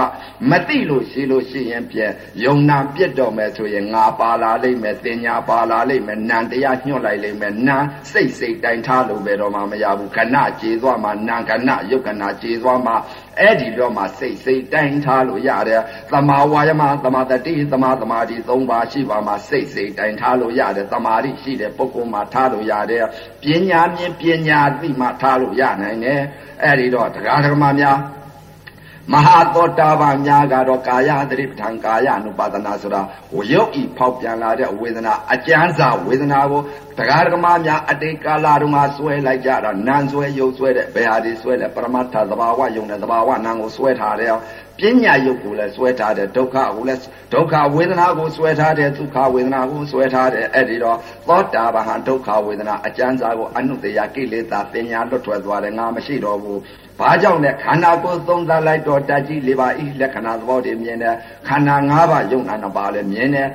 [0.51, 2.13] မသိလို့ရှိလို့ရှိရင်ပြက်
[2.45, 7.77] ယုံနာပြက်တော့မယ်ဆိုရင်ငါပါလာလိမ့်မယ်တင်ညာပါလာလိမ့်မယ်နံတရားညှို့လိုက်လိမ့်မယ်နံ
[8.13, 12.93] စိတ်စိတ်တိုင်ထားလို့ပဲတော့မှမရဘူးခဏကြေသွားမှနံခဏယုတ်ခဏကြေသွားမှ
[13.39, 15.83] အဲ့ဒီတော့မှစိတ်စိတ်တိုင်ထားလို့ရတယ်
[16.13, 23.05] သမာဝါယမသမာတတိသမာသမာဓိ၃ပါးရှိပါမှစိတ်စိတ်တိုင်ထားလို့ရတယ်သမာဓိရှိတဲ့ပုဂ္ဂိုလ်မှာထားလို့ရတယ်
[23.43, 26.21] ပညာမြင်ပညာသိမှထားလို့ရနိုင်တယ်
[26.63, 27.99] အဲ့ဒီတော့တရားဓမ္မများ
[29.13, 33.01] မဟာသောတာပန်များကတော့ကာယသတိပဋ္ဌာန်ကာယ ानु ပါဒနာဆိုတာ
[33.35, 36.61] ဝရုပ်ဤဖောက်ပြန်လာတဲ့ဝေဒနာအကျမ်းစာဝေဒနာကို
[36.99, 44.35] တရားဓမ္မများအတိတ်ကာလတုန်းကဆွဲလိုက်ကြတာနာမ်ဆွဲယုတ်ဆွဲတဲ့ဘယ်ဟာဒီဆွဲလဲပရမတ္ထသဘာဝယုံတဲ့သဘာဝနာမ်ကိုဆွဲထားတယ်
[44.79, 56.61] ပညာယုတ်ကိုလည်းဆွဲထားတယ်ဒုက္ခကိုလည်းဒုက္ခဝေဒနာကိုဆွဲထားတယ်ဒုက္ခဝေဒနာကိုဆွဲထားတယ်အဲ့ဒီတော့သောတာပန်ဒုက္ခဝေဒနာအကျမ်းစာကိုအနုတ္တယကိလေသာပညာလွတ်ထွက်သွားတယ်ငါမရှိတော့ဘူး
[57.01, 61.15] ဘာကြောင့်လဲခန္ဓာကိုယ်သုံးသပ်လိုက်တော့တကြီးလေးပါဤလက္ခဏာသဘောတွေမြင်တယ်
[61.49, 63.49] ခန္ဓာ၅ပါးယုံနာနှစ်ပါးလည်းမြင်တယ်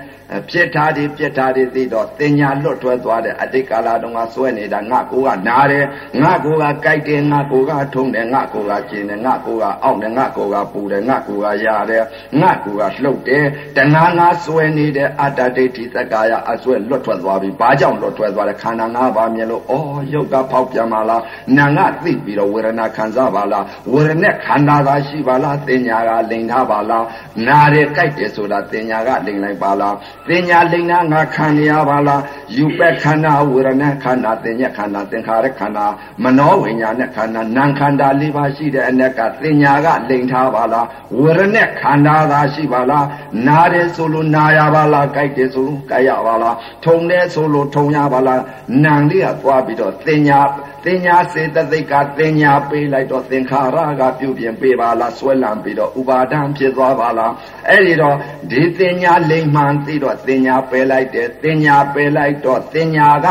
[0.50, 5.86] ဖြစ်ထားတယ်ပြက်ထားတယ်သိတော့တင်ညာလွတ်ထွက်သွားတဲ့အတိတ်ကာလတုန်းကစွဲနေတာငါကိုကနားတယ်
[6.22, 12.04] ငါကိုကကြိုက်တယ်ငါကိုကထုံတယ်ငါကိုကကျင်တယ်ငါကိုကအောင့်တယ်ငါကိုကပူတယ်ငါကိုကရတယ်
[12.42, 13.46] ငါကိုကလှုပ်တယ်
[13.78, 19.74] တဏှာငါစွဲနေတဲ့အတ္တဒိဋ္ဌိသက္ကာယအစွဲလွတ်ထွက်သွားပြီဘာကြောင့်လွတ်ထွက်သွားလဲခန္ဓာ၅ပါးမြင်လို့ဩ
[20.14, 21.22] ယုတ်ကဖောက်ပြန်ပါလား
[21.58, 27.06] နာငါသိပြီးတော့ဝေဒနာခံစားပါလားဝေဒနာခန္ဓာသာရှိပါလားတင်ညာကလိန်ထားပါလား
[27.48, 29.96] နာတယ်ကြိုက်တယ်ဆိုတာတင်ညာကလိန်လိုက်ပါလား
[30.30, 32.22] တင်ညာလိန်နာငါခံရပါလား
[32.56, 35.86] ယူပက်ခန္ဓာဝေဒနာခန္ဓာတင်ညက်ခန္ဓာသင်္ခါရခန္ဓာ
[36.24, 40.86] မနောဝိညာဉ်နဲ့ခန္ဓာနာခန္ဓာ၄ပါးရှိတဲ့အ ਨੇ ကတင်ညာကလိန်ထားပါလား
[41.20, 43.06] ဝေဒနာခန္ဓာသာရှိပါလား
[43.48, 46.56] နာတယ်ဆိုလို့နာရပါလားကြိုက်တယ်ဆိုလို့ကြိုက်ရပါလား
[46.86, 48.42] ထုံတယ်ဆိုလို့ထုံရပါလား
[48.84, 50.42] နံလေးကသွားပြီးတော့တင်ညာ
[50.86, 57.34] တင်ညာစေတသိက်ကတင်ညာပေးလိုက်တော့သင်္ခါရကပြုပြင်ပေးပါလားဆွဲလံပြီးတော့ဥပါဒံဖြစ်သွားပါလား
[57.70, 58.16] အဲ့ဒီတော့
[58.52, 63.28] ဒီတင်ညာလိမ့်မှန်သိတော့တင်ညာပယ်လိုက်တယ်တင်ညာပယ်လိုက်တော့တင်ညာက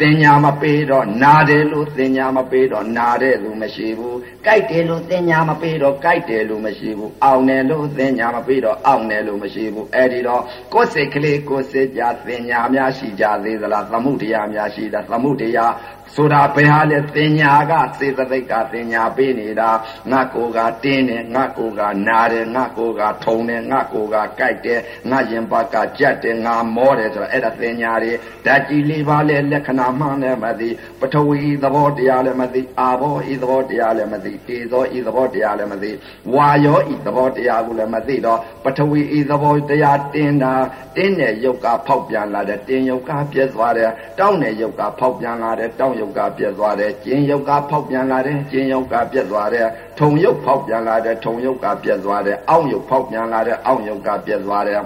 [0.00, 15.72] တင်ညာမပေးတော့နာတယ်လို့တင်ညာမပေးတော့နာတယ်လို့မရှိဘူးကြိုက်တယ်လို့တင်ညာမပေးတော့ကြိုက်တယ်လို့မရှိဘူးအောင်တယ်လို့တင်ညာမပေးတော့အောင်တယ်လို့မရှိဘူးအဲ့ဒီတော့ကိုယ်စိတ်ကလေးကိုယ်စိတ်ကြတင်ညာများရှိကြသေးသလားသမှုတရားများရှိတာသမှုတရား
[16.14, 19.70] ဆိုတာဘယ်ဟာလဲတင်ညာကစေတသိက်ကတင်ညာပေးနေတာ
[20.10, 28.12] ငါကိုကတင်းတယ်ငါကိုကနာတယ်ငါကိုကထုံတယ်ငါကိုကကြိုက်တယ်ငါရင်ပါကကြက်တယ်ငါမောတယ်ဆိုတာအဲ့ဒါတင်ညာတွေ
[28.46, 30.68] ဓာတ်ကြီးလေးပါလဲလက္ခဏာနာမှန်းလည်းမသိ
[31.00, 35.90] ပထဝီသဘောတရားလည်းမသိအာဘောဤသဘောတရားလည်းမသိတေဇောဤသဘောတရားလည်းမသိ
[36.34, 40.52] ဝါယောဤသဘောတရားကိုလည်းမသိတော့ပထဝီဤသဘောတရားတင်းတာ
[40.96, 54.80] တင်းတဲ့ယုတ်ကဖောက်ပြန်လာတဲ့တင်းယုတ်ကပြည့်သွားတယ်တောင်းတဲ့ယုတ်ကဖောက်ပြန်လာတဲ့တောင်းယုတ်ကပြည့်သွားတယ်ကျင်းယုတ်ကဖောက်ပြန်လာတဲ့ကျင်းယုတ်ကပြည့်သွားတယ်ထုံယုတ်ဖောက်ပြန်လာတဲ့ထုံယုတ်ကပြည့်သွားတယ်အောင့်ယုတ်ဖောက်ပြန်လာတဲ့အောင့်ယုတ်ကပြည့်သွားတယ်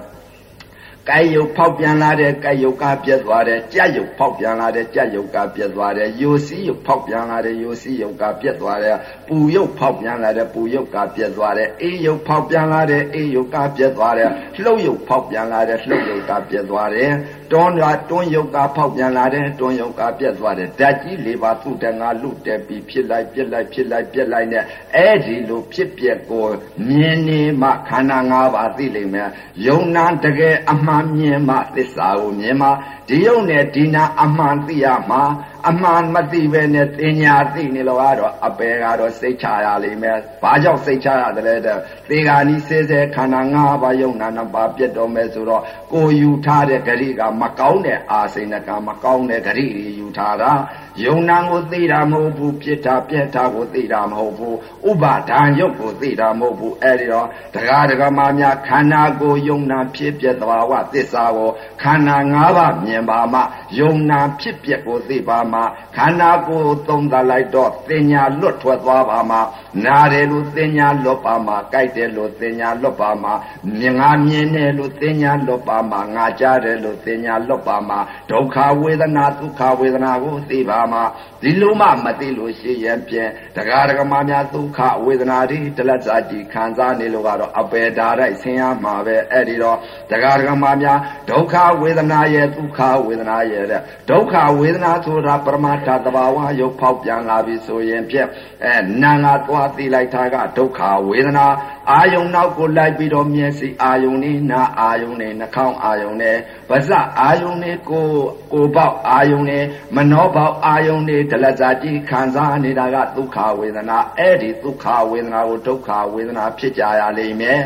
[1.10, 8.96] ကိုယ်ယုတ်ဖောက်ပြန်လာတဲ့ကိုယ်ယုတ်ကပြက်သွားတယ်ကြက်ယုတ်ဖောက်ပြန်လာတဲ့ကြက်ယုတ်ကပြက်သွားတယ်ယိုစီယုတ်ဖောက်ပြန်လာတဲ့ယိုစီယုတ်ကပြက်သွားတယ်
[9.28, 14.30] ပူယုတ်ဖောက်ပြန်လာတဲ့ပူယုတ်ကပြက်သွားတယ်အေးယုတ်ဖောက်ပြန်လာတဲ့အေးယုတ်ကပြက်သွားတယ်
[14.62, 17.12] လှုပ်ယုတ်ဖောက်ပြန်လာတဲ့လှုပ်ယုတ်ကပြက်သွားတယ်
[17.52, 24.64] တွန်းလာတွန်းယုတ်ကဖောက်ပြန်လာတဲ့တွန်းယုတ်ကပြက်သွားတယ်ဓာတ်ကြီးလေးပါသူ့တငါလူတက်ပြီးဖြစ်လိုက်ပြက်လိုက်ဖြစ်လိုက်ပြက်လိုက်နဲ့
[24.96, 26.46] အဲ့ဒီလိုဖြစ်ပြက်ကို
[26.88, 29.28] မြင်နေမှခန္ဓာ၅ပါးသိလိမ့်မယ်
[29.66, 32.68] ယုံနာတကယ်အမှန်မြင်မှသစ္စာကိုမြင်မှ
[33.08, 35.22] ဒီယုံနဲ့ဒီနာအမှန်သိရမှာ
[35.68, 41.78] အမှန်မသိပဲနဲ့တင်ညာသိနေလို့ကတော့အပေကတော့စိတ်ချရလိမ့်မယ်။ဘာကြောင့်စိတ်ချရတယ်လဲတဲ့။
[42.08, 50.52] သေဂာနီစေစေခန္ဓာ၅ပါးယုံနာနှစ်ပါးပြတ်တော်မယ်ဆိုတော့ကိုယူထားတဲ့ဂရိကမကောင်းတဲ့အာစိဏကမကောင်းတဲ့ဂရိတွေယူထားတာ။
[51.04, 54.56] ယုံနာကိုသိတာမဟုတ်ဘူးပြစ်တာပြက်တာကိုသိတာမဟုတ်ဘူး
[54.88, 61.50] ဥပါဒံယုတ်ကိုသိတာမဟုတ်ဘူးအဲ့ဒီတော့တရားဒဂမများခန္ဓာကိုယုံနာဖြစ်ပြက်သဘာဝသစ္စာကို
[61.82, 63.40] ခန္ဓာ၅ပါးမြင်ပါမှ
[63.78, 65.60] ယုံနာဖြစ်ပြက်ကိုသိပါမှ
[65.96, 69.38] ခန္ဓာကိုသုံးသလိုက်တော့သင်ညာလွတ်ထွက်သွားပါမှ
[69.84, 73.30] နာတယ်လို့သင်ညာလွတ်ပါမှကြိုက်တယ်လို့သင်ညာလွတ်ပါမှ
[73.78, 77.96] မြင်ငါမြင်တယ်လို့သင်ညာလွတ်ပါမှငါကြားတယ်လို့သင်ညာလွတ်ပါမှ
[78.30, 81.00] ဒုက္ခဝေဒနာဒုက္ခဝေဒနာကိုသိပါမှ
[81.42, 89.78] ဒီလိုမှမသိလို့ရှိရင်ဖြင့်တရားဒဂမများဒုက္ခဝေဒနာတွေတလက်စာကြည်ခံစားနေလို့ကတော့အပေဓာတိုက်ဆင်းရမှာပဲအဲ့ဒီတော့
[90.10, 90.98] တရားဒဂမများ
[91.30, 98.28] ဒုက္ခဝေဒနာရဲ့ဒုက္ခဝေဒနာရဲ့တဲ့ဒုက္ခဝေဒနာဆိုတာပရမတ္ထသဘာဝရုပ်ဖောက်ပြန်လာပြီဆိုရင်ဖြင့်
[98.64, 101.46] အဲနာငါသွားသိလိုက်တာကဒုက္ခဝေဒနာ
[101.90, 106.36] အာယုံနောက်ကိုလိုက်ပြီးတော့မျက်စိအာယုံနဲ့နာအာယုံနဲ့နှာခေါင်းအာယုံနဲ့
[106.68, 108.06] ပါးစပ်အာယုံနဲ့ကို
[108.52, 109.64] ကိုပေါက်အာယုံနဲ့
[109.96, 117.62] မနှောပေါက်အာယုံနဲ့ဒလဇာတိခံစားနေတာကဒုက္ခဝေဒနာအဲ့ဒီဒုက္ခဝေဒနာကိုဒုက္ခဝေဒနာဖြစ်ကြရလိမ့်မယ်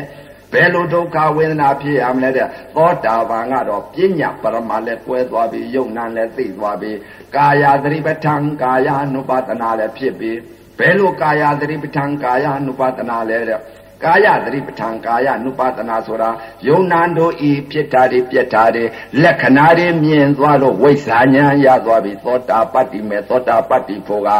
[0.52, 6.92] ဘယ်လိုဒုက္ခဝေဒနာဖြစ်ရမလဲတဲ့သောတာပန်ကတော့ပညာပရမလည်းကွဲသွားပြီယုံနာလည်းသိသွားပြီ
[7.36, 10.32] ကာယသတိပဋ္ဌာန်ကာယ ानु ပါဒနာလည်းဖြစ်ပြီ
[10.78, 13.60] ဘယ်လိုကာယသတိပဋ္ဌာန်ကာယ ानु ပါဒနာလဲတဲ့
[14.04, 16.30] ကာယသတိပဋ္ဌာန်ကာယ ानु ပါဒနာဆိုတာ
[16.68, 18.84] ယုံနာတို့ဤဖြစ်တာတွေပြက်တာတွေ
[19.22, 24.30] လက္ခဏာတွေမြင်သွားလို့ဝိဇ္ဇာဉာဏ်ရသွားပြီသောတာပတ္တိမေသောတာပတ္တိဖို့က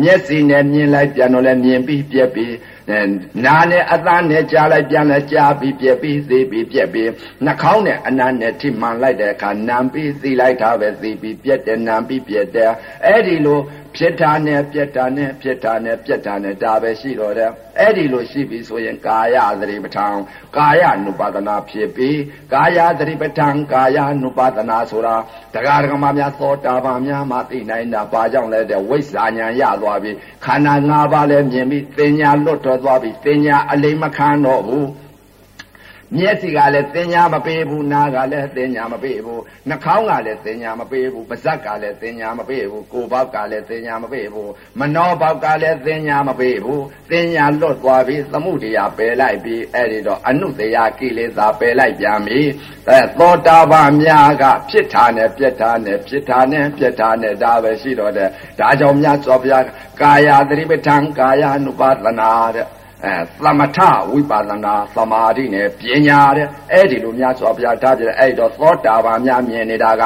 [0.00, 2.52] မျက်စိနဲ့မြင်လိုက်ပြန်တော့လည်းမြင်ပြီးပြက်ပြီး
[3.45, 7.09] နာနဲ့အသားနဲ့ကြားလိုက်ပြန်လဲကြားပြီးပြက်ပြီးသိပြီးပြက်ပြီး
[7.45, 12.71] နှာခေါင်းနဲ့အနာနဲ့ထိမှန်လိုက်တဲ့အခါနံပြီးသိလိုက်တာပဲသိပြီးပြက်တယ်နံပြီးပြက်တယ်
[13.05, 13.59] အဲ့ဒီလို
[13.95, 20.15] ဖြစ်တာနဲ့ပြက်တာနဲ့ဖြစ်တာနဲ့ပြက်တာနဲ့ဒါပဲရှိတော့တယ်အဲ့ဒီလိုရှိပြီဆိုရင်ကာယသတိပဋ္ဌာန်
[20.57, 22.19] ကာယ ानु ပါဒနာဖြစ်ပြီး
[22.53, 25.15] ကာယသတိပဋ္ဌာန်ကာယ ानु ပါဒနာဆိုတာ
[25.53, 30.11] တရားဓမ္မများသောတာပန်များမှသိနိုင်တာဘာကြောင့်လဲတဲ့ဝိဇ္ဇာဉာဏ်ရသွားပြီ
[30.45, 34.87] ခန္ဓာ၅ပါးလည်းမြင်ပြီးသင်ညာလွတ်ထွက်သွားပြီသင်ညာအလိမ္မခံတော့ဘူး
[36.17, 52.41] မျက်စိကလည်းသင်ညာမပေးဘူးနားကလည်းသင်ညာမပေးဘူးနှာခေါင်းကလည်းသင်ညာမပေးဘူးပါးစပ်ကလည်းသင်ညာမပေးဘူးကိုယ်ပေါက်ကလည်းသင်ညာမပေးဘူးမနှောပေါက်ကလည်းသင်ညာမပေးဘူးသင်ညာလွတ်သွားပြီသမှုတရားပယ်လိုက်ပြီအဲ့ဒီတော့အနုတရားကိလေသာပယ်လိုက်ပြန်ပြီ
[52.89, 59.65] အဲသောတာပန်များကဖြစ်တာနဲ့ပြက်တာနဲ့ဖြစ်တာနဲ့ပြက်တာနဲ့ဒါပဲရှိတော့တဲ့ဒါကြောင့်မြတ်စွာဘုရား
[60.01, 62.67] ကာယသတိပဋ္ဌာန်ကာယ ानु ပါဒနာတဲ့
[63.05, 63.77] အဲသမထ
[64.11, 70.03] ဝိပါဒနာသမာဓိနဲ့ပညာတဲ့အဲ့ဒီလိုများစွာဘုရားထားပြတယ်အဲ့တော့သောတာပန်များမြင်နေတာက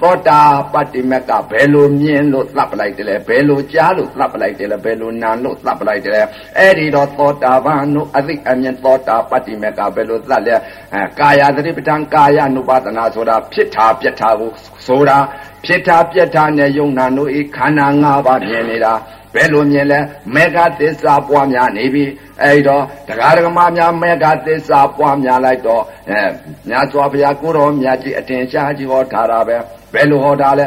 [0.00, 0.40] သောတာ
[0.72, 6.22] ပတ္တိမကဘယ်လိုမြင်လို့သတ်ပလိုက်တယ်လဲဘယ်လိုကြားလို့သတ်ပလိုက်တယ်လဲဘယ်လိုနာလို့သတ်ပလိုက်တယ်လဲ
[6.58, 10.56] အဲ့ဒီတော့သောတာပန်တို့အသိအမြင်သောတာပတ္တိမကဘယ်လိုသတ်လဲ
[10.94, 14.50] အဲကာယသတိပဋ္ဌာန်ကာယ ानु ပါဒနာဆိုတာဖြစ်တာပြက်တာကို
[14.86, 15.18] ဆိုတာ
[15.64, 18.92] ဖြစ်တာပြက်တာနဲ့ယုံနာတို့ဤခန္ဓာ၅ပါးမြင်နေတာ
[19.36, 20.00] ဘယ်လိုမြင်လဲ
[20.34, 22.04] မေဃသစ္စာပွားများနေပြီ
[22.42, 26.20] အဲ့တော့တရားဓမ္မများမေဃသစ္စာပွားများလိုက်တော့အဲ
[26.68, 29.56] မြတ်စွာဘုရားကိုတော်မြတ်ကြီးအထင်ရှားကြီးဟောထားတာပဲ
[29.92, 30.66] ဘယ်လိုဟောတာလဲ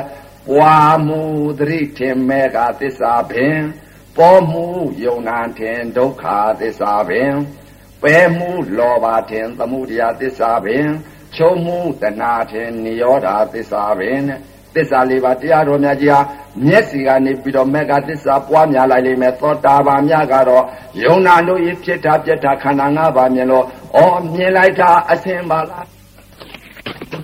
[0.50, 1.22] ပွားမှု
[1.60, 3.58] သတိထင်မေဃသစ္စာပင်
[4.18, 4.66] ပေါ်မှု
[5.04, 6.24] ယုံနာထင်ဒုက္ခ
[6.62, 7.32] သစ္စာပင်
[8.04, 10.86] ပဲမှုလောဘထင်သမှုတရားသစ္စာပင်
[11.36, 14.20] ချုံမှုတဏှာထင်နိရောဓသစ္စာပင်
[14.76, 16.20] သစ္စာလေးပါးတရားတော်များကြီးဟာ
[16.66, 20.64] မျက်စီကနေပြီးတော့မေဃသစ္စာပွားများလိုက်လိမ့်မယ်သောတာပန်များကတော့
[21.04, 23.66] ယုံနာတို့ဤဖြစ်တာပြက်တာခန္ဓာ၅ပါးမြင်လို့
[23.98, 24.00] ဩ
[24.34, 25.86] မြင်လိုက်တာအစင်ပါလား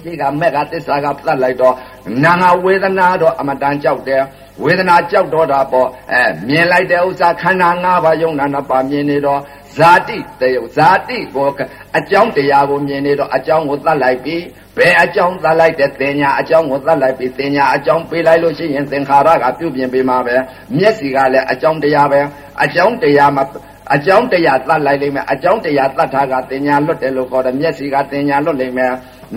[0.04, 1.76] ဒီကမေဃသစ္စာကပြတ်လိုက်တော့
[2.24, 4.24] နာငါဝေဒနာတော့အမတန်ကြောက်တယ်
[4.64, 9.42] ဝေဒနာကြောက်တော့တာပေါ့အဲမြင်လိုက်တဲ့ဥစ္စာခန္ဓာ၅ပါးယုံနာနှစ်ပါးမြင်နေတော့
[9.78, 11.48] ဇာတိတယုဇာတိကို
[11.98, 14.44] အကြောင်းတရားကိုမြင်နေတော့အကြောင်းကိုသတ်လိုက်ပြီး
[14.78, 20.36] ဘယ်အကြောင်းသတ်လိုက်တဲ့သင်ညာအကြောင်းကိုသတ်လိုက်ပြီးသင်ညာအကြောင်းပေးလိုက်လို့ရှိရင်သင်္ခါရကပြုပြင်ပေးမှာပဲ
[20.78, 22.20] မျက်စိကလည်းအကြောင်းတရားပဲ
[22.64, 23.44] အကြောင်းတရားမှာ
[23.96, 28.92] အကြောင်းတရားသတ်လိုက်လိမ့်မယ်အကြောင်းတရားသတ်ထားကတင်ညာလွတ်တယ်လို့ခေါ်တယ်မျက်စိကတင်ညာလွတ်လိမ့်မယ်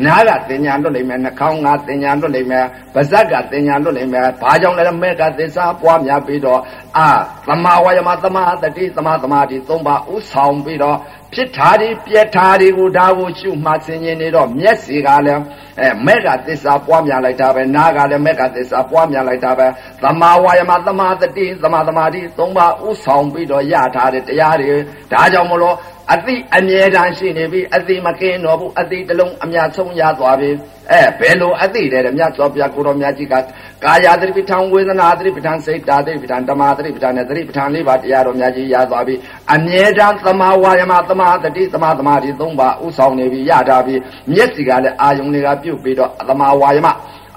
[0.05, 6.61] နားကတင်ညာလွတ်လိမ့်မယ်နှာခေါင်းကတင်ညာလွတ်လိမ့်မယ်ပါးစပ်ကတင်ညာလွတ်လိမ့်မယ်ဘာကြောင့်လဲမဲ့ကသစ္စာပွားများပြီးတော့
[6.97, 7.09] အာ
[7.49, 10.97] သမာဝါယမသမာတတိသမာသမာဓိသုံးပါဥဆောင်ပြီးတော့
[11.35, 15.43] ဖြစ်ထားဒီပြက်ထားဒီကိုဒါကိုရှုမှဆင်ញင်နေတော့မျက်စိကလည်း
[15.81, 19.67] အဲမဲ့ကသစ္စာပွားများလိုက်တာပဲနားကလည်းမဲ့ကသစ္စာပွားများလိုက်တာပဲ
[20.03, 24.77] သမာဝါယမသမာတတိသမာသမာဓိသုံးပါဥဆောင်ပြီးတော့ရထားတဲ့တရားတွေ
[25.13, 25.77] ဒါကြောင့်မလို့
[26.15, 30.51] အတိအမြဲတမ်းရှိနေပြီအတိမကင်းတော့ဘူးအတိတလုံးအမြတ်ဆုံးရသွားပြီ
[30.93, 33.35] အဲဘယ်လိုအတိတဲ့မြတ်စွာဘုရားကိုတော်မြတ်ကြီးက
[33.85, 39.15] ကာယသတိပဋ္ဌာန်ဝေဒနာသတိပဋ္ဌာန်စိတ်ဓာတ်သတိပဋ္ဌာန်ဓမ္မသတိပဋ္ဌာန်နဲ့သတိပဋ္ဌာန်လေးပါတရားတော်မြတ်ကြီးရသွားပြီ
[39.55, 43.95] အမြဲတမ်းသမာဝါယမသမာတတိသမာသမာဓိသုံးပါဥဆောင်နေပြီရတာပြီ
[44.33, 46.89] မျက်စိကလည်းအာယုန်တွေကပြုတ်ပြီးတော့သမာဝါယမ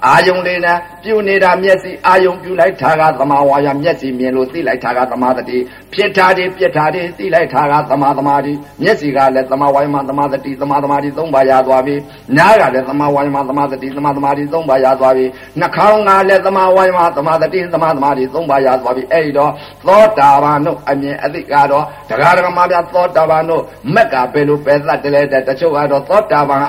[0.06, 5.58] အာယုံလေးနဲ့ပြုနေတာမျက်စိအာယုံပြုလိုက်တာကသမာဝါယမျက်စိမြင်လို့သိလိုက်တာကသမာတတိ
[5.94, 11.94] ဖြစ်တာတွေပြက်တာတွေသိလိုက်တာကသမာသမာဓိမျက်စိကလည်းသမာဝါယမသမာတတိသမာသမာဓိသုံးပါးရသွားပြီ
[12.36, 15.26] နားကလည်းသမာဝါယမသမာတတိသမာသမာဓိသုံးပါးရသွားပြီ
[15.60, 19.50] နှာခေါင်းကလည်းသမာဝါယမသမာတတိသမာသမာဓိသုံးပါးရသွားပြီအဲ့ဒီတော့
[19.86, 23.62] သောတာပန်တို့အမြင်အသိကတော့တရားဓမ္မများသောတာပန်တို့
[23.94, 26.64] မက်ကဘယ်လိုပဲသတ်တယ်လဲတချို့ကတော့သောတာပန်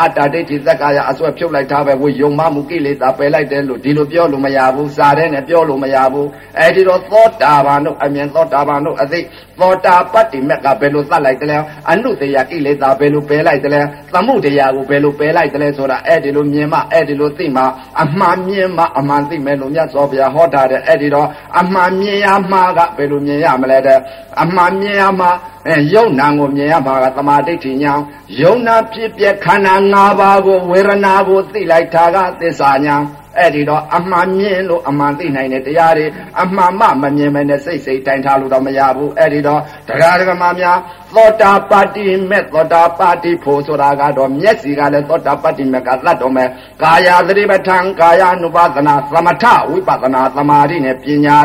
[0.00, 9.20] အတ္တဒိဋ္ဌိသက္ကာယအစွဲဖြုတ်လိုက်တာပဲဝိယုံမမှုကိလေသာပယ်လိုက်တယ်လို့ဒီလိုပြောလို့မရဘူးစာတဲ့နဲ့ပြောလို့မရဘူးအဲဒီတော့သောတာပန်တို့အမြင်သောတာပန်တို့အသိ
[9.60, 11.58] သောတာပတ္တိမက်ကဘယ်လိုသတ်လိုက်တယ်လဲ
[11.90, 17.62] အနုတရားကိလေသာဘယ်လိုပယ်လိုက်တယ်လဲသမှုတရားကိုဘယ်လိုပယ်လိုက်တယ်လဲဆိုတာအဲဒီလိုမြင်မှအဲဒီလိုသိမှ
[18.02, 21.28] အမှန်မြင်မှအမှန်သိမယ်လို့မြတ်စွာဘုရားဟောတာတဲ့အဲဒီတော့
[21.60, 23.98] အမှန်မြင်ရမှာကဘယ်လိုမြင်ရမလဲတဲ့
[24.42, 25.30] အမှန်မြင်ရမှာ
[25.68, 27.92] အဲယုံနာကိုမြင်ရမှာကသမာဓိဋ္ဌိညာ
[28.40, 32.96] ယုံနာဖြစ်ပြခန္ဓာ၅ပါးကိုဝေဒနာကိုသိလိုက်တာကသစ္စာညာ
[33.38, 36.06] အဲ့ဒီတော့အမှန်မြင်လို့အမှန်သိနိုင်တဲ့တရားတွေ
[36.42, 40.78] အမှန်မှမမြင်မနဲ့စိတ်စိတ်တိုင်ထားလို့တော့မရဘူးအဲ့ဒီတော့တရားဓမ္မများ
[41.14, 46.48] သောတာပတ္တိမေသောတာပတ္တိဖို့ဆိုတာကတော့မျက်စီကလည်းသောတာပတ္တိမေကသတ်တော်မယ်
[46.82, 51.38] ကာယသတိပဋ္ဌာန်ကာယ ानु ပါဒနာသမထဝိပဿနာသမာဓိနဲ့ပညာ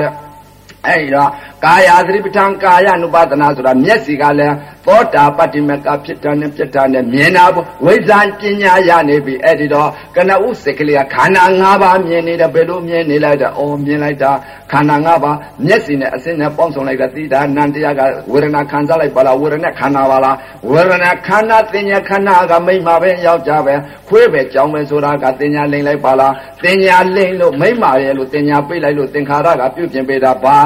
[0.88, 1.30] အဲ့ဒီတော့
[1.66, 7.46] ကာယသတိပဋ္ဌာန်ကာယ ानु ပါဒနာဆိုတာမျက်စီကလည်းသောတာပတ္တိမကဖြစ်တာနဲ့ပြတ်တာနဲ့မြင်တာ
[7.86, 14.32] ဝိဇာပညာရနေပြီအဲ့ဒီတော့ကနဥစိတ်ကလေးကခန္ဓာ၅ပါးမြင်နေတယ်ဘယ်လိုမြင်နေလိုက်တာအော်မြင်လိုက်တာ
[14.72, 20.36] ခန္ဓာ၅ပါးမျက်စိနဲ့အစင်းနဲ့ပေါင်းစုံလိုက်တာသိတာနန္တရားကဝေဒနာခံစားလိုက်ပါလားဝေဒနာခန္ဓာပါလား
[20.72, 23.76] ဝေဒနာခန္ဓာသင်ညာခန္ဓာကမိမ့်မှာပဲယောက်ျားပဲ
[24.08, 30.58] ခွေးပဲကြောင်းပဲဆိုတာကသင်ညာလိမ့်လိုက်ပါလားသင်ညာလိမ့်လို့မိမ့်မာရဲ့လို့သင်ညာပိတ်လိုက်လို့သင်္ခါရကပြုတ်ပြင်ပေးတာပါ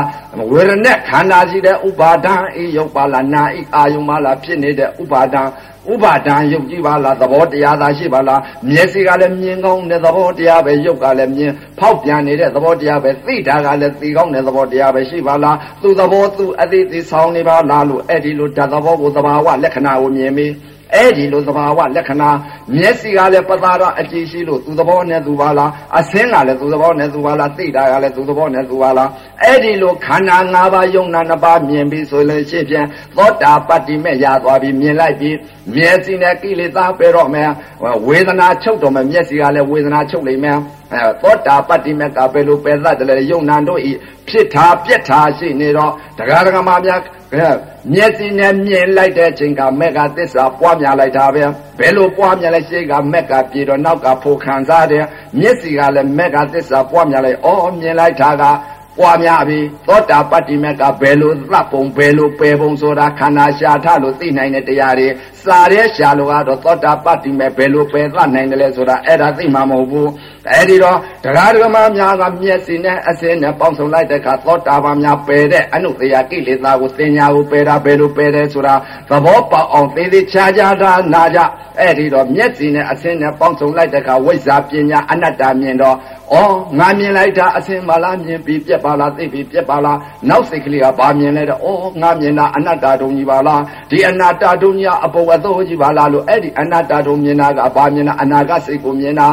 [0.51, 5.43] ဝေဒနာခန္ဓာရှိတဲ့ဥပါဒံဤယုတ်ပါလားနာဤအာယုံပါလားဖြစ်နေတဲ့ဥပါဒံ
[5.91, 20.51] ဥပါဒံယုတ်ကြည့်ပါလားသဘောတရားသာရှိပါလားမျက်စိကလည်းမြင်ကောင်းတဲ့သဘောတရားပဲယုတ်ကလည်းမြင်ဖောက်ပြန်နေတဲ့သဘောတရားပဲသိတာကလည်းသိကောင်းတဲ့သဘောတရားပဲရှိပါလားသူသဘောသူအသိသိဆောင်နေပါလားလို့အဲ့ဒီလိုဓာတ်သဘောကိုသဘာဝလက္ခဏာကိုမြင်ပြီး
[20.95, 22.29] အဲ့ဒီလိုသဘာဝလက္ခဏာ
[22.75, 29.09] မျက်စိကလည်းပသာတော့အကြည့်ရှိလို့သူသဘောနဲ့သူပါလားအဆင်းကလည်းသူသဘောနဲ့သူပါလားသိတာကလည်းသူသဘောနဲ့သူပါလား
[29.43, 35.35] အဲ့ဒီလိုခန္ဓာ၅ပါးယုံနာ၅ပါးမြင်ပြီးဆိုလို့ရှိဖြင့်သောတာပတ္တိမဲ့ရသွားပြီးမြင်လိုက်ပြီး
[35.75, 37.49] မျက်စိနဲ့ကိလေသာပဲတော့မယ်
[38.07, 40.57] ဝေဒနာချုပ်တော့မယ်မျက်စိကလည်းဝေဒနာချုပ်လိမ့်မယ်
[40.93, 43.91] အဲသောတာပတ္တိမဲ့ကဘယ်လိုပယ်သတ်တယ်လဲယုံနာတို့ဤ
[44.29, 46.99] ဖြစ်တာပြက်တာရှိနေတော့တရားဓမ္မများ
[47.93, 51.43] မျက်စိနဲ့မြင်လိုက်တဲ့အချိန်ကမက်ကသစ္စာပွားများလိုက်တာပဲ
[51.79, 55.05] ဘယ်လိုပွားများလဲရှိကမက်ကပြေတော့နောက်ကဖို့ခံစားတယ်
[55.39, 58.43] မျက်စိကလည်းမက်ကသစ္စာပွားများလိုက်အော်မြင်လိုက်တာက
[58.99, 65.07] ပွားများပြီသောတာပတ္တိမက်ကဘယ်လိုသတ်ပုံဘယ်လိုပယ်ပုံဆိုတာခန္ဓာရှာထလို့သိနိုင်တဲ့တရားတွေ
[65.43, 70.09] စာရဲရှာလို့ကတော့သောတာပတ္တိမဲ့ဘယ်လိုပယ်သတ်နိုင်တယ်လဲဆိုတာအဲ့ဒါသိမှာမဟုတ်ဘူး
[70.51, 78.75] အဲ့ဒီတော့တရားဓမ္မများကမျက်စိနဲ့အစင်းနဲ့ပေါင်းစုံလိုက်တဲ့အခါသောတာပန်များပယ်တဲ့အနုတရားကိလေသာကိုသင်ညာကိုပယ်တာဘယ်လိုပယ်တယ်ဆိုတာ
[79.09, 81.39] သဘောပေါက်အောင်သေသေးချာချာသာနာကြ
[81.79, 85.95] အဲ့ဒီတော့မျက်စိနဲ့အစင်းနဲ့ပေါင်းစုံလိုက်တဲ့အခါဝိဇ္ဇာပညာအနတ္တမြင်တော့
[86.33, 86.35] ဩ
[86.77, 89.97] ငါမြင်လိုက်တာအစင်းပါလားမြင်ပြီးပြက်ပါလားသိပြီးပြက်ပါလား
[90.29, 99.29] နောက်စိတ်ကလေးကဘာမြင်လဲတော့ဩငါမြင်တာအနတ္တတုံကြီးပါလားဒီအနတ္တတုံကြီးအပေါ်အသိုးကြီးပါလားလို့အဲ့ဒီအနတ္တတုံမြင်တာကဘာမြင်တာအနာဂတ်စိတ်ကိုမြင်တာ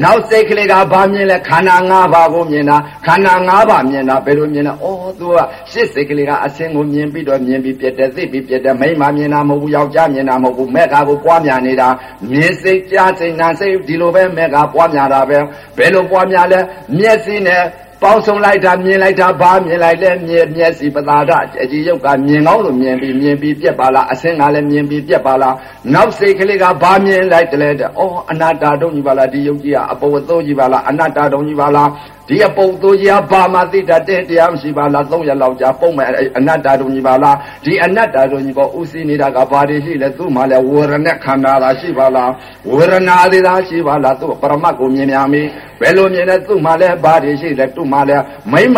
[0.00, 2.76] နောက်စိတ်ကလေးကဘာမြင်လဲခန္ဓာ၅ပါးကိုမြင်တာ
[3.06, 4.86] ခန္ဓာ၅ပါးမြင်တာဘယ်လိုမြင်လဲဩ
[5.18, 5.36] သူက
[5.70, 11.88] ရှစ်စိတ်ကလေးကအစင်းကိုမြင်ပြီးတော့မြင်ပြီးပြက်တယ်သိပြီးပြက်တယ်မိမမြင်တာမဟုတ်ဘူးယောက်ျားမြင်တာမဟုတ်ဘူးမဲ့ကာကိုပွားများနေတာ
[12.30, 15.38] မြင်စိတ်ကြားစိတ်နာစိတ်ဒီလိုပဲမဲ့ကာပွားများတာပဲ
[15.78, 16.60] ဘယ်လိုပွားများလဲ
[16.98, 17.62] မျက်စိနဲ့
[18.02, 25.54] ပေါင်းစုံလိုက်တာမြင်လိုက်တာဘာမြင်လိုက်လဲမြင်မျက်စိပသာဒအကြည်ရုပ်ကမြင်ကောင်းလို့မြင်ပြီးမြင်ပြီးပြက်ပါလားအစင်းကလည်းမြင်ပြီးပြက်ပါလား
[25.94, 31.88] နောက်စိတ်ကလေးကဘာမြင်လိုက်တယ်လဲတဲ့အော်အနာတာတုံးကြီးပါလားဒီယုတ်ကြီးကအပေါ်အသိုးကြီးပါလားအနာတာတုံးကြီးပါလား
[32.28, 36.08] ဒီအပုပ်သူကြီးဟာဘာမှသိတတ်တဲ့တရားမရှိပါလား300လောက်ကြာပုံမဲ့
[36.38, 42.30] အနတ္တတို့ကြီးပါလားဒီအနတ္တတို့ကြီးကဥသိနေတာကဘာတွေရှိလဲသူ့မှာလဲဝေရဏခန္ဓာသာရှိပါလား
[42.68, 45.42] ဝေရဏသေးသာရှိပါလားသူ့ပရမတ်ကိုမြင်များမီ
[45.80, 48.16] ဘယ်လိုမြင်လဲသူ့မှာလဲဘာတွေရှိလဲသူ့မှာလဲ
[48.52, 48.76] မိမ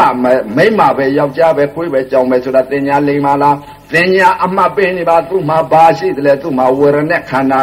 [0.57, 3.57] မိမပဲယောက်ျားပဲခွေးပဲကြောင်ပဲဆိုတာတင်ညာလိမ်ပါလား
[3.93, 7.61] တင်ညာအမှတ်ပေးနေပါသူ့မှာဘာရှိတယ်လဲသူ့မှာဝေရဏခန္ဓာ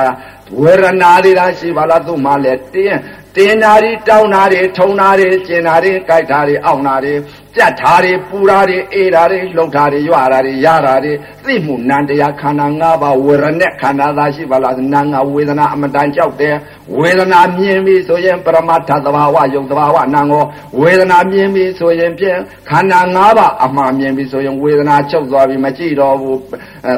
[0.60, 0.88] ဝေရဏ
[1.24, 2.98] တွေသာရှိပါလားသူ့မှာလဲတင်း
[3.36, 7.14] တင်နာတွေတောင်းနာတွေထုံနာတွေကျင်နာတွေကြိုက်တာတွေအောင့်နာတွေ
[7.58, 11.14] ကြက်ထားတွေပူတာတွေအေးတာတွေလှုပ်တာတွေရွာတာတွေရတာတွေ
[11.46, 16.56] သိမှုနံတရားခန္ဓာ၅ပါးဝေရณะခန္ဓာသာရှိပါလားနာငါဝေဒနာအမတန်ကြောက်တယ်
[16.98, 20.44] ဝေဒနာမြင်ပြီဆိုရင်ပရမတ္ထသဘာဝယုံသဘာဝနာငော
[20.80, 26.40] ဝေဒနာမြင်ပြီဆိုရင်ဖြင့်ခန္ဓာ၅ပါးအမှန်မြင်ပြီဆိုရင်ဝေဒနာချုပ်သွားပြီမကြည့်တော့ဘူး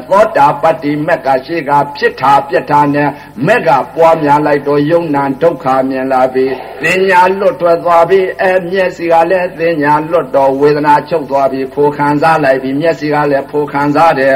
[0.10, 3.10] သောတာပတ္တိမက်ကရှိကဖြစ်တာပြက်တာနဲ့
[3.46, 6.46] မက်ကပွားများလိုက်တော့ယုံနာဒုက္ခမြင်လာပြီ
[6.84, 14.36] သင်ညာလွတ်ထွက်သွားပြီအဲမျက်စိကလည်းသင်ညာလွတ်တော့ဝေဒနာချုပ်သွားပြီဖိုခံစားလိုက်ပြီမျက်စိကလည်းဖိုခံစားတယ်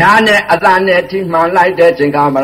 [0.00, 2.42] နာနဲ့အတန်နဲ့ထိမှန်လိုက်တဲ့ချိန်ကမှဩ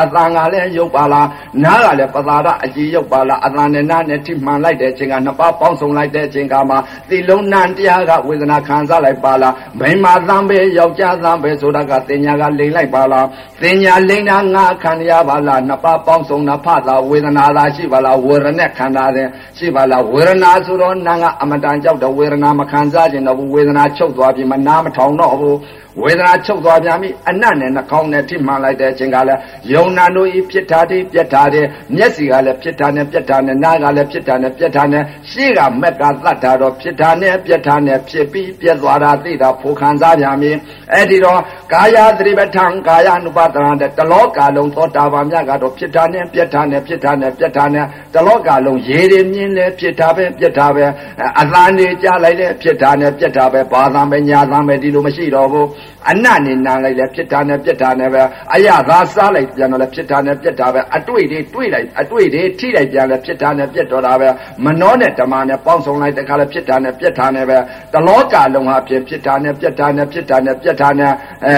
[0.00, 1.28] အတန်ကလည်းရုပ်ပါလား
[1.64, 6.76] နားကလည်းပသာဒအကြည်ရုပ်ပါလားအတန်နဲ့နားနဲ့ထိမှန်လိုက်တဲ့ချိန်ကနှစ်ပါးပေါင်းစုံလိုက်တဲ့ချိန်ကမှ
[7.08, 13.26] သီလုံးနံတရားကဝေဒနာခံစားလိုက်ပါလားမိမသံပဲယောက်ျားသံပဲဆိုတာကတင်ညာကလိမ့်လိုက်ပါလား
[13.62, 25.56] တင်ညာလိမ့်တာငါခံရပါလားနှစ်ပါးပေါင်းစုံနာဖသာဝေဒနာသာရှိပါလားဝေရณะခန္ဓာတဲ့ရှိပါလားဝေဒနာဆိုတော့နာကအမတန်ကြောက်တဲ့ဝေဒနာမခံစားခြင်းတော့ဘူးဝေဒနာချုပ်သွားပြီမနာမထောင်တော့ဘူး
[26.02, 29.40] ဝေဒနာချုပ်သွားပြန်ပြီအနတ်နဲ့နှာခေါင်းနဲ့ထိမှန်လိုက်တဲ့အချိန်ကလည်း
[29.72, 31.62] ယုံနာတို့ဤဖြစ်တာတွေပြက်တာတွေ
[31.96, 40.50] မျက်စိကလည်းဖြစ်တာနဲ့ပြက်တာနဲ့နားကလည်းဖြစ်တာနဲ့ပြက်တာနဲ့ရှေ့ကမက်ကသတ်တာတော့ဖြစ်တာနဲ့ပြက်တာနဲ့ဖြစ်ပြီးပြက်သွားတာသိတာဖို့ခံစားပြန်ပြီ
[40.92, 41.40] အဲ့ဒီတော့
[41.72, 50.84] ကာယသတိပဋ္ဌာန်ကာယ ानु ပါဒနာတဲ့တလောကလုံးသောတာပန်မြတ်ကတော့ဖြစ်တာနဲ့ပြက်တာနဲ့ဖြစ်တာနဲ့ပြက်တာနဲ့တလောကလုံးရေတွေမြင်လဲဖြစ်တာပဲပြက်တာပဲ
[51.40, 55.66] အသံတွေကြားလိုက်လဲဖြစ်တာနဲ့ပြက်တာပဲဘာသာပဲညာသာပဲဒီလိုမရှိတော့ဘူး
[56.10, 58.22] အနတ်နေနာလိုက်လဲဖြစ်တာနဲ့ပြက်တာနဲ့ပဲ
[58.54, 64.28] အရသာစားလိုက်ပြန်တော့လဲဖြစ်တာနဲ့ပြက်တာပဲအတွေ့တွေတွေ့လိုက်အတွေ့တွေထိလိုက်ပြန်လဲဖြစ်တာနဲ့ပြက်တော့တာပဲ
[64.64, 67.58] မနှောနဲ့ဓမ္မနဲ့ပေါင်းစုံလိုက်တဲ့ခါလဲဖြစ်တာနဲ့ပြက်တာနဲ့ပဲ
[67.92, 71.12] တလောကလုံးဟာဖြစ်ဖြစ်တာနဲ့ပြက်တာနဲ့ဖြစ်တာနဲ့ပြက်တာနဲ့
[71.46, 71.56] အဲ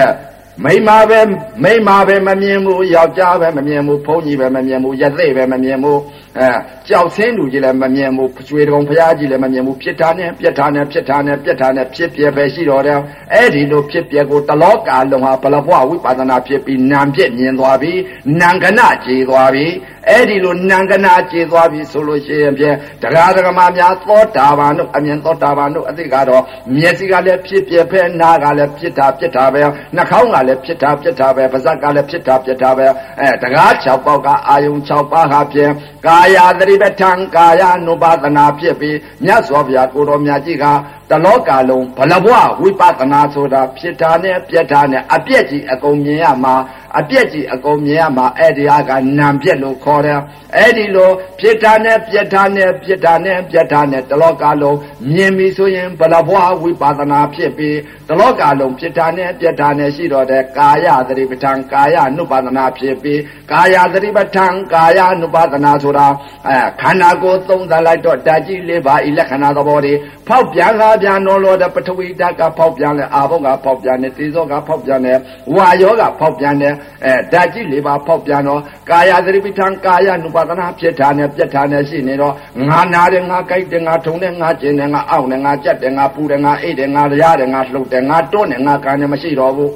[0.65, 1.19] မိမပဲ
[1.63, 5.99] မိမပဲမမြင်ဘူးယောက်ျားပဲမမြင်ဘူးဘုန်းကြီးပဲမမြင်ဘူးရသေးပဲမမြင်ဘူး
[6.39, 6.49] အဲ
[6.87, 12.99] ကြောက်ဆင်းလူကြီးလည်းမမြင်ဘူးကျွေတုံဖရားကြီးလည်းမမြင်ဘူးဖြစ်တာနဲ့ပြက်တာနဲ့ဖြစ်တာနဲ့ပြက်တာနဲ့ဖြစ်ပြပဲရှိတော့တယ်
[13.33, 17.93] အဲ့ဒီလိုဖြစ်ပြကိုတလောကလုံးဟာဘလဘဝဝိပဿနာဖြစ်ပြီးနာမ်ပြက်မြင်သွားပြီ
[18.39, 19.65] နံကနကြေသွားပြီ
[20.09, 26.43] အဲ့ဒီလိုနံကနာကြေသွားပြီဆိုလို့ရှိရင်ဖြင့်တရားဓမ္မများသောတာပန်တို့အမြင်သောတာပန်တို့အသိကတော့
[26.75, 29.63] မျက်စိကလည်းဖြစ်ပြပဲနားကလည်းဖြစ်တာဖြစ်တာပဲ
[29.95, 32.87] နှာခေါင်းကလည်းဖြစ်တာဖြစ်တာပဲပါးစပ်ကလည်းဖြစ်တာဖြစ်တာပဲ
[33.19, 35.71] အဲတရား6ပေါက်ကအာယုံ6ပါးဟာဖြင့်
[36.05, 36.26] ကာယ
[36.59, 40.65] သတိပဋ္ဌာန်ကာယ ानु ပါဒနာဖြစ်ပြီးမြတ်စွာဘုရားကိုတော်မြတ်ကြီးက
[41.09, 46.55] တလောကလုံးဘလဘဝဝိပဿနာဆိုတာဖြစ်တာနဲ့ပြက်တာနဲ့အပြက်ကြီးအကုန်မြင်ရမှာ
[46.99, 50.19] အပြက်ကြီးအကုန်မြင်ရမှာအဲ့ဒီဟာကနံပြက်လို့ခေါ်တယ်
[50.55, 54.77] အဲ့ဒီလိုဖြစ်တာနဲ့ပြက်တာနဲ့ပြက်တာနဲ့ပြက်တာနဲ့တလောကလုံး
[55.13, 57.77] မြင်ပြီဆိုရင်ဘလဘဝဝိပဿနာဖြစ်ပြီး
[58.09, 66.07] တလောကလုံးဖြစ်တာနဲ့ပြက်တာနဲ့ရှိတော့တဲ့ကာယသတိပဋ္ဌာန်ကာယ ानु ပါဒနာဖြစ်ပြီးကာယသတိပဋ္ဌာန်ကာယ ानु ပါဒနာဆိုတာ
[66.47, 69.93] အဲခန္ဓာကိုယ်သုံးသပ်လိုက်တော့ဓာတ်ကြီးလေးပါဤလက္ခဏာသဘောတွေ
[70.27, 75.17] ဖောက်ပြန်လာပြန်တော်လို့တဲ့ပထဝီဓာတ်ကဖောက်ပြန်လဲအာဘုတ်ကဖောက်ပြန်တယ်တေဇောကဖောက်ပြန်တယ်
[75.55, 76.73] ဝါယောကဖောက်ပြန်တယ်
[77.05, 82.33] အဲဓာတ်ကြီးလေးပါဖောက်ပြန်တော့ကာယသတိပဋ္ဌာန်ကာယ ानु ပါဒနာဖြစ်တာနဲ့ပြက်တာနဲ့ရှိနေတော့
[82.69, 89.71] ငါနာတယ်ငါကြိုက်တယ်ငါထုံတယ်ငါကျင်တယ်ငါအောင့်တယ်ငါကြက်တယ်ငါပူတယ်ငါအိတ်တယ်ငါရရတယ်ငါလှုပ်တယ်ငါတွန်းတယ်ငါကန်တယ်မရှိတော့ဘူး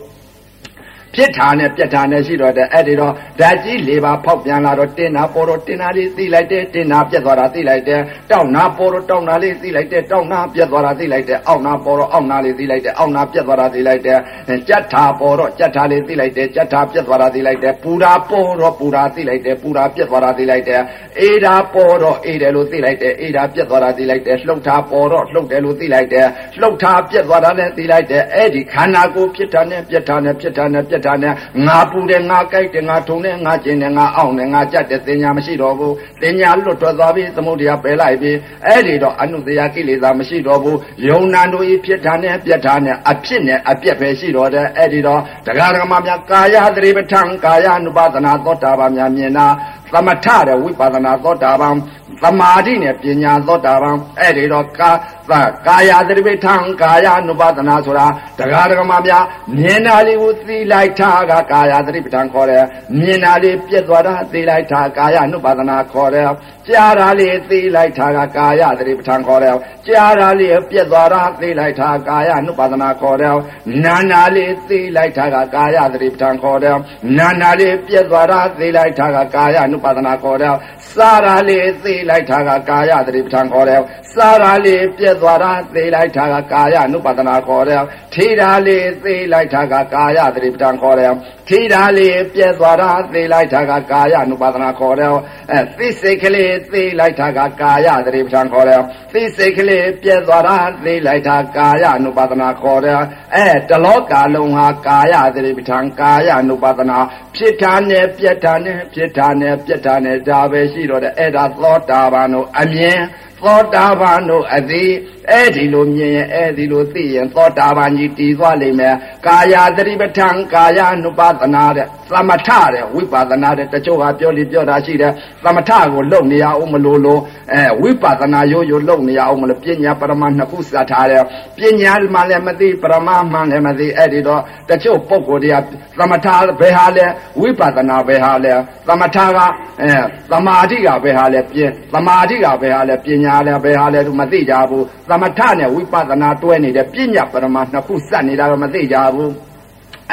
[1.15, 14.19] ဖြစ်တာနဲ့ပြက်တာနဲ့ရှိတော့တဲ့အဲ့ဒီတော့ဓာတ်ကြီးလေးပါဖောက်ပြန်လာတော့တင်နာပေါ်တော့တင်နာလေးသိလိုက်တယ်တင်နာပြက်သွားတာသိလိုက်တယ်တောက်နာပေါ်တော့တောက်နာလေးသိလိုက်တယ်တောက်နာပြက်သွားတာသိလိုက်တယ်အောက်နာပေါ်တော့အောက်နာလေးသိလိုက်တယ်အောက်နာပြက်သွားတာသိလိုက်တယ်
[14.67, 20.81] ကြက်ထာပေါ်တော့ကြက်ထာလေးသိလိုက်တယ်ကြက်ထာပြက်သွားတာသိလိုက်တယ်ပူရာပေါ်တော့ပူရာသိလိုက်တယ်ပူရာပြက်သွားတာသိလိုက်တယ်
[21.19, 26.27] အေးဓာပေါ်တော့အေးတယ်လို့သိလိုက်တယ်အေးဓာပြက်သွားတာသိလိုက်တယ်လှုပ်ထာပေါ်တော့လှုပ်တယ်လို့သိလိုက်တယ်
[26.59, 31.33] လှုပ်ထာပြက်သွားတာနဲ့သိလိုက်တယ်အဲ့ဒီခန္ဓာကိုယ်ဖြစ်တာနဲ့ပြက်တာနဲ့ဖြစ်တာနဲ့ပြက်က်ထားနဲ့
[31.67, 38.31] ငါပူတယ်ငါကြိုက်တယ်ငါထုံတယ်ငါကျင်တယ်ငါအောင်တယ်ငါကြက်တယ်တင်ညာမရှိတော့ဘူးတင်ညာလွတ်ထွက်သွားပြီသမုဒိယပယ်လိုက်ပြီ
[38.67, 49.47] အဲ့ဒီတော့အနုတရာကိလေသာမရှိတော့ဘူးယုံနာတို့ဤဖြစ်တာနဲ့ပြက်တာနဲ့အဖြစ်နဲ့အပြက်ပဲရှိတော့တယ်အဲ့ဒီတော့တရားဓမ္မများကာယသတိပဋ္ဌာန်ကာယ ानु ပါဒနာသောတာပန်များမြင်တာ
[49.93, 51.75] သမထတဲ့ဝိပဿနာသောတာပန်
[52.22, 54.90] သမာဓိနဲ့ပညာသောတာပန်အဲ့ဒီတော့ကာ
[55.30, 55.32] သ
[55.66, 58.06] ကာယသတိပဋ္ဌာန်ကာယ ानु ပါဒနာဆိုတာ
[58.38, 59.24] တရားဓမ္မများ
[59.56, 62.64] မြင်တာလေးကိုသိလိုက်တာကကာယသတိပဋ္ဌာန်ခေါ်တယ်
[62.98, 66.30] မြင်တာလေးပြက်သွားတာသိလိုက်တာကာယ ानु ပါဒနာခေါ်တယ်
[66.68, 73.36] ကြားတာလေးသိလိုက်တာကကာယသတိပဋ္ဌာန်ခေါ်တယ်ကြားတာလေးပြက်သွားတာသိလိုက်တာကာယ ानु ပါဒနာခေါ်တယ်
[73.84, 76.76] နာနာလေးသိလိုက်တာကကာယသတိပဋ္ဌာန်ခေါ်တယ်
[77.18, 80.54] နာနာလေးပြက်သွားတာသိလိုက်တာကကာယ ानु ပါဒနာခေါ်တယ်
[80.92, 83.81] စာရာလေးသိလိုက် ိုက်တာကကာယသတိပဋ္ဌာန်ခေါ်တယ်
[84.13, 87.81] စာရာလေးပြက်သွားတာသိလိုက်တာကကာယ ानु ပါဒနာခေါ်တယ်
[88.15, 91.13] ထေတာလေးသေလိုက်တာကကာယသတိပဋ္ဌာန်ခေါ်တယ်
[91.47, 95.13] ထေတာလေးပြက်သွားတာသေလိုက်တာကကာယ అను ပါဒနာခေါ်တယ်
[95.51, 98.81] အဲသိစိတ်ကလေးသေလိုက်တာကကာယသတိပဋ္ဌာန်ခေါ်တယ်
[99.13, 102.99] သိစိတ်ကလေးပြက်သွားတာသေလိုက်တာကာယ అను ပါဒနာခေါ်တယ်
[103.35, 106.97] အဲတလောကာလုံးဟာကာယသတိပဋ္ဌာန်ကာယ అను ပါဒနာ
[107.35, 112.99] ဖြစ်တာနဲ့ပြက်တာနဲ့ဖြစ်တာနဲ့ပြက်တာနဲ့ဒါပဲရှိတော့တယ်အဲ့ဒါသောတာပန်တို့အမြင်
[113.43, 114.89] သောတာပန်တို့အသည်
[115.29, 125.13] အဲ့ဒီလိုမြင်ရင်အဲ့ဒီလိုသိရင်သောတာပန်ကြီးတည်သွားလိမ့်မယ်ကာယသတိပဋ္ဌာန်ကာယ ानु ပါဒနာတဲ့သမထတဲ့ဝိပါဒနာတဲ့တချို့ကပြောလိပြောတာရှိတယ်
[125.43, 127.19] သမထကိုလုံနေရအောင်မလို့လို့
[127.53, 131.23] အဲဝိပါဒနာရိုးရိုးလုံနေရအောင်မလို့ပညာပရမနှစ်ခုစထားတယ်
[131.57, 135.63] ပညာမှလည်းမသိပရမမှလည်းမသိအဲ့ဒီတော့တချို့ပုဂ္ဂိုလ်တွေက
[135.99, 136.27] သမထ
[136.59, 137.05] ဘယ်ဟာလဲ
[137.39, 138.53] ဝိပါဒနာဘယ်ဟာလဲ
[138.87, 139.39] သမထက
[139.81, 139.93] အဲ
[140.31, 149.31] သမာဓိကဘယ်ဟာလဲပြင်သမာဓိကဘယ်ဟာလဲပညာလဲဘယ်ဟာလဲသူမသိကြဘူးသမထနဲ့ဝိပဿနာတွဲနေတဲ့ပညာပရမနှစ်ခုစက်နေတာတော့မသိကြဘူး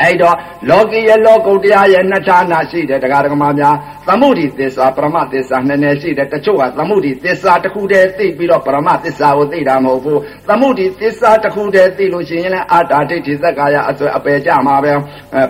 [0.01, 0.37] အဲ့တော့
[0.71, 3.75] လောကီရဲ့လောကုတ္တရာရဲ့နှစ်ဌာနရှိတယ်တရားဓမ္မများ
[4.09, 14.93] သမုဒိသစ္စာပရမသစ္စာနှစ်နယ်ရှိတယ်တချို့ကသမုဒိသစ္စာတစ်ခုတည်းသိပြီးတော့ပရမသစ္စာကိုသိတာမဟုတ်ဘူးသမုဒိသစ္စာတစ်ခုတည်းသိလို့ရှိရင်လည်းအာတာဒိဋ္ဌိသက္ကာယအစွဲအပယ်ကြမှာပဲ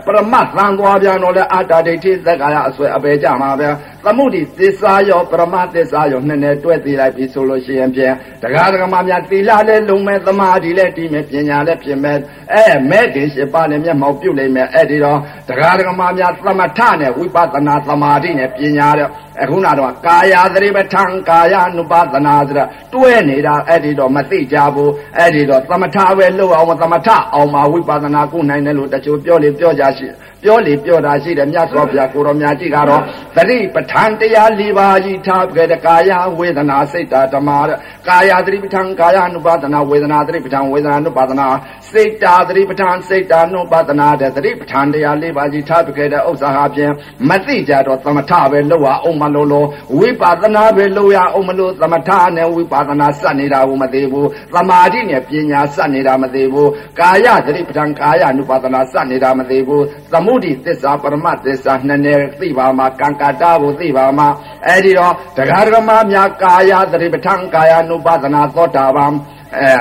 [0.06, 3.68] ပရမသံသွားပြန်တော့လည်းအာတာဒိဋ္ဌိသက္ကာယအစွဲအပယ်ကြမှာပဲ
[4.08, 12.16] သမုဒိသစ္စာရောပရမသစ္စာရောနှစ်နယ်တွဲသိလိုက်ပြီဆိုလို့ရှိရင်ဖြင့်တရားဓမ္မများသီလလည်းလုံမဲ့သမာဓိလည်းတည်မဲ့ပညာလည်းဖြစ်မဲ့
[12.54, 19.08] အဲမဲ့တင်ရှိပါနဲ့မျက်မှောက်ပြုတ်လိမ့်မယ်အဲ့ဒီတော့တရားဓမ္မများသမထနဲ့ဝိပဿနာသမာဓိနဲ့ပညာတဲ့
[19.41, 30.07] အခုနတော့ကာယသတိပဋ္ဌာန်ကာယ ानु ပါဒနာဆိုတာတွဲနေတာအဲ့ဒီတော့မသိကြဘူးအဲ့ဒီတော့သမထပဲလို့အောင်သမထအောင်မှာဝိပဿနာကိုနိုင်တယ်လို့တချို့ပြောလေပြောကြရှိ
[30.43, 33.01] ပြောလေပြောတာရှိတယ်မြတ်စွာဘုရားကိုတော်မြတ်ကြီးကတော့
[33.35, 37.77] သတိပဋ္ဌာန်တရား၄ပါးကြီးထားခဲ့တဲ့ကာယဝေဒနာစိတ်ဓမ္မတဲ့
[38.07, 41.47] ကာယသတိပဋ္ဌာန်ကာယ ानु ပါဒနာဝေဒနာသတိပဋ္ဌာန်ဝေဒနာ ानु ပါဒနာ
[41.91, 46.91] စိတ်တာသတိပဋ္ဌာန်စိတ်တာ ानु ပါဒနာတဲ့သတိပဋ္ဌာန်တရား၄ပါးကြီးထားခဲ့တဲ့ဥစ္စာဟာဖြင့်
[47.29, 49.68] မသိကြတော့သမထပဲလို့ရအောင်မ လုံးလုံး
[49.98, 56.70] ဝိပဿနာပဲလုပ်ရအောင်မလို့သမထနဲ့ဝိပဿနာစက်နေတာကိုမသိဘူးသမာဓိနဲ့ပညာစက်နေတာမသိဘူး
[57.00, 64.28] ကာယသတိပဋ္ဌာန်ကာယ అను ပါဒနာစက်နေတာမသိဘူးသမုဒိသစ္စာပရမသစ္စာနှစ်နယ်သိပါမှာကံကတာကိုသိပါမှာ
[64.66, 69.12] အဲ့ဒီတော့တရားဓမ္မများကာယသတိပဋ္ဌာန်ကာယ అను ပါဒနာသောတာပန်
[69.56, 69.72] အဲ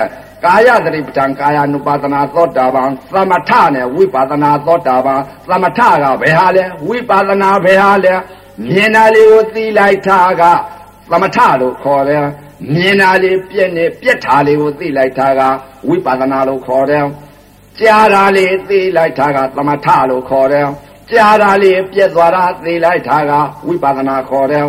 [0.46, 5.20] ကာယသတိပဋ္ဌာန်ကာယ అను ပါဒနာသောတာပန်သမထနဲ့ဝိပါဒနာသောတာပန်
[5.50, 8.14] သမထကဘယ်ဟာလဲဝိပါဒနာဘယ်ဟာလဲ
[8.66, 10.44] မြင်တာလေးကိုသိလိုက်တာက
[11.12, 12.26] သမထလို့ခေါ်တယ်
[12.74, 15.42] မြင်တာလေးပြက်နေပြက်တာလေးကိုသိလိုက်တာက
[15.88, 17.06] ဝိပါဒနာလို့ခေါ်တယ်
[17.80, 20.68] ကြားတာလေးသိလိုက်တာကသမထလို့ခေါ်တယ်
[21.12, 23.32] ကြားတာလေးပြက်သွားတာသိလိုက်တာက
[23.68, 24.66] ဝိပဿနာခေါ်တယ်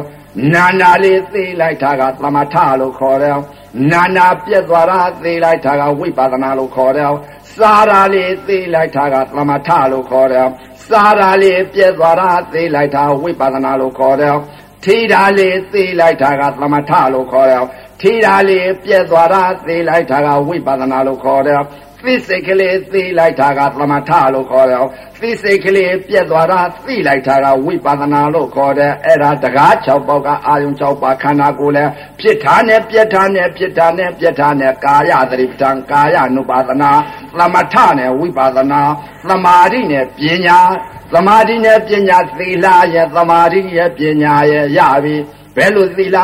[0.54, 3.36] နာနာလေးသိလိုက်တာကသမထလို့ခေါ်တယ်
[3.92, 7.12] နာနာပြက်သွားတာသိလိုက်တာကဝိပဿနာလို့ခေါ်တယ်
[7.56, 10.48] စားတာလေးသိလိုက်တာကသမထလို့ခေါ်တယ်
[10.90, 14.36] စားတာလေးပြက်သွားတာသိလိုက်တာဝိပဿနာလို့ခေါ်တယ်
[14.84, 17.64] ထိတာလေးသိလိုက်တာကသမထလို့ခေါ်တယ်
[18.00, 21.62] ထိတာလေးပြက်သွားတာသိလိုက်တာကဝိပဿနာလို့ခေါ်တယ်
[22.04, 24.84] သိစိတ်ကလေးသိလိုက်တာကသမထလို့ခေါ်တယ်
[25.20, 31.84] သိစိတ်ကလေးပြက်သွားတာသိလိုက်တာကဝိပဿနာလို့ခေါ်တယ်အဲ့ဒါတကား6ပေါက်ကအာယုံ6ပါးခန္ဓာကိုယ်လဲ
[32.20, 36.90] ဖြစ်တာနဲ့ပြက်တာနဲ့ဖြစ်တာနဲ့ပြက်တာနဲ့ကာယသတိပဋ္ဌာန်ကာယ ानु ပါဒနာ
[37.38, 38.82] သမထနဲ့ဝိပဿနာ
[39.28, 40.58] သမာဓိနဲ့ပညာ
[41.12, 45.16] သမာဓိနဲ့ပညာသီလရဲ့သမာဓိရဲ့ပညာရဲ့ရပြီ
[45.58, 46.16] ဘဘယ်လိုသီလ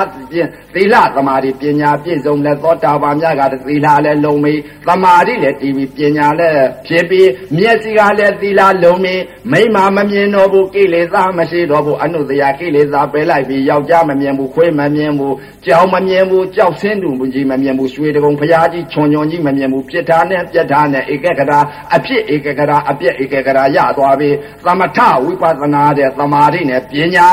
[0.74, 4.54] သီလသမာဓိပညာပြည့်စုံလဲသောတာပန်များကသီလလည်းလုံပြီ
[4.86, 7.22] သမာဓိလည်းတည်ပြီပညာလည်းဖြစ်ပြီ
[7.56, 9.14] မျက်စိကလည်းသီလလုံပြီ
[9.52, 15.34] မိမမမြင်တော့ဘူးကိလေသာမရှိတော့ဘူးအနုတရာကိလေသာပယ်လိုက်ပြီယောက်ျားမမြင်ဘူးခွေးမမြင်ဘူး
[15.66, 21.58] ကြောင်မမြင်ဘူးကြောက်ဆင်းတူကြီးမမြင်ဘူးရွှေတကုံဖရာကြီးချွန်ချွန်ကြီးမမြင်ဘူးပြစ်ထားနဲ့ပြက်ထားနဲ့ဧကကရာ
[21.94, 24.30] အဖြစ်ဧကကရာအပြက်ဧကကရာရသွားပြီ
[24.64, 27.28] သမထဝိပဿနာတဲ့သမာဓိနဲ့ပညာ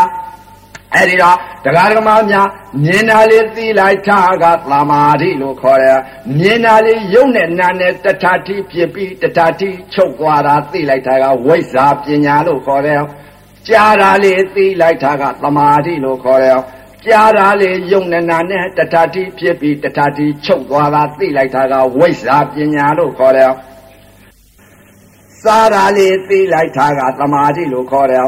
[0.95, 2.47] အဲ့ဒီတော့တရားဓမ္မများ
[2.83, 5.99] မြင်တာလေးသိလိုက်တာကသမာဓိလို့ခေါ်တယ်
[6.39, 13.01] မြင်တာလေးယုံနဲ့နာနဲ့တထာတိဖြစ်ပြီးတထာတိချုပ်သွားတာသိလိုက်တာကဝိဇ္ဇာပညာလို့ခေါ်တယ်
[13.67, 16.59] ကြားတာလေးသိလိုက်တာကသမာဓိလို့ခေါ်တယ်
[17.05, 23.51] ကြားတာလေးယုံနဲ့နာနဲ့တထာတိဖြစ်ပြီးတထာတိချုပ်သွားတာသိလိုက်တာကဝိဇ္ဇာပညာလို့ခေါ်တယ်
[25.43, 28.27] စားတာလေးသိလိုက်တာကသမာဓိလို့ခေါ်တယ်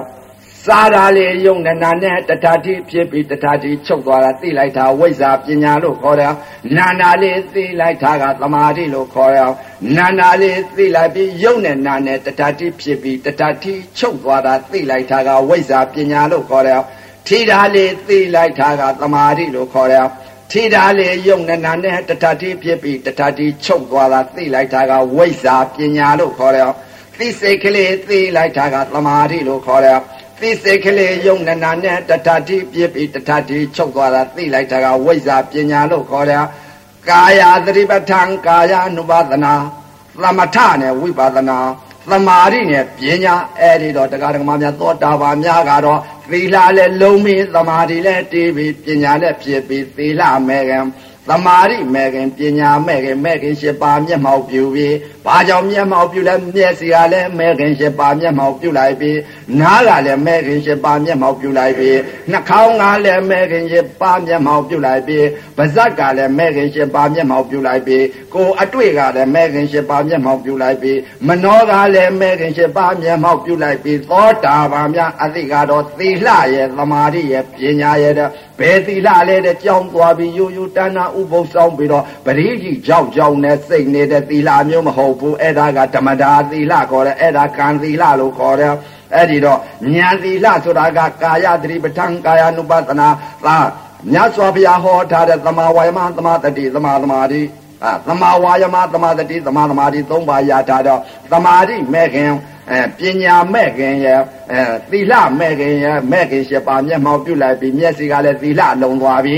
[0.68, 6.34] စားတာလေယုံနဲ့နာနဲ့တထာတိဖြစ်ပြီးတထာတိချုပ်သွားတာသိလိုက်တာဝိဇ္ဇာပညာလို့ခေါ်တယ်
[6.78, 9.52] နာနာလေးသိလိုက်တာကသမာဓိလို့ခေါ်တယ်
[9.98, 16.82] နာနာလေးသိလိုက်ပြီးယုံနဲ့နာနဲ့တထာတိဖြစ်ပြီးတထာတိချုပ်သွားတာသိလိုက်တာကဝိဇ္ဇာပညာလို့ခေါ်တယ်
[17.28, 20.08] ထိတာလေးသိလိုက်တာကသမာဓိလို့ခေါ်တယ်
[20.52, 26.70] ထိတာလေယုံနဲ့နာနဲ့တထာတိဖြစ်ပြီးတထာတိချုပ်သွားတာသိလိုက်တာကဝိဇ္ဇာပညာလို့ခေါ်တယ်
[27.20, 30.00] သိစိတ်ကလေးသိလိုက်တာကသမာဓိလို့ခေါ်တယ်
[30.40, 36.46] သိစိတ်ကလေးယုံနနာနဲ့တထတိပြစ်ပြီးတထတိချုပ်သွားတာသိလိုက်တာကဝိဇ္ဇာပညာလို့ခေါ်တယ်
[37.10, 39.54] ကာယသတိပဋ္ဌာန်ကာယ ानु ပါဒနာ
[40.22, 41.58] သမထနဲ့ဝိပါဒနာ
[42.10, 50.80] သမာဓိနဲ့ပညာအဲ့ဒီတော့တရားဓမ္မများသောတာပန်များကတော့သီလလည်းလုံးပြီးသမာဓိလည်းတည်ပြီးပညာလည်းဖြစ်ပြီးသီလမဲကံ
[51.30, 54.96] သမာဓိမဲ့ခင်ပညာမဲ့ခင်မဲ့ခင်ရှစ်ပါးမျက်မှောက်ပြုပြီး
[55.26, 59.20] ဘာကြောင့်မျက်မှောက်ပြုလဲမျက်စိကလည်းမဲ့ခင်ရှစ်ပါးမျက်မှောက်ပြုလိုက်ပြီး
[59.60, 61.98] နားကလည်းမဲ့ခင်ရှစ်ပါးမျက်မှောက်ပြုလိုက်ပြီး
[62.32, 78.14] နှာခေါင်းကလည်းမဲ့ခင်ရှစ်ပါးမျက်မှောက်ပြုလိုက်ပြီးပါးစပ်ကလည်းမဲ့ခင်ရှစ်ပါးမျက်မှောက်ပြုလိုက်ပြီးကိုယ်အတွေ့ကလည်းမဲ့ခင်ရှစ်ပါးမျက်မှောက်ပြုလိုက်ပြီးမနောကလည်းမဲ့ခင်ရှစ်ပါးမျက်မှောက်ပြုလိုက်ပြီးသောတာပန်များအသိကတော့သီလရဲ့သမာဓိရဲ့ပညာရဲ့
[78.60, 88.74] ဘယ်သီလလဲတဲ့ကြောင်းသွားပြီးယူယူတဏ္ဍဥပုသ်ဆောင်ပြီးတော့ပရိကြီးကြောက်ကြောက်နဲ့စိတ်နေတဲ့သီလမျိုးမဟုတ်ဘူးအဲ့ဒါကဓမ္မတာသီလခေါ်တယ်အဲ့ဒါကံသီလလို့ခေါ်တယ်
[89.16, 89.60] အဲ့ဒီတော့
[89.96, 93.08] ဉာဏ်သီလဆိုတာကကာယသတိပဋ္ဌာန်ကာယ ानु ပသနာ
[93.46, 93.58] သာ
[94.12, 97.42] မြတ်စွာဘုရားဟောထားတဲ့သမာဝါယမသမာတတိသမာသမာဓိ
[97.84, 101.00] အာသမာဝါယမသမာတတိသမာသမာဓိသုံးပါးရထားတော့
[101.32, 102.32] သမာဓိမဲ့ခင်
[102.72, 104.20] အဲပညာမဲ့ခင်ရဲ့
[104.52, 104.62] အဲ
[104.92, 109.38] သီလမဲ့ခင်ရဲ့မဲ့ခင်ရှစ်ပါးမျက်မှောက်ပြုလိုက်ပြီးမျက်စိကလည်းသီလလုံသွားပြီ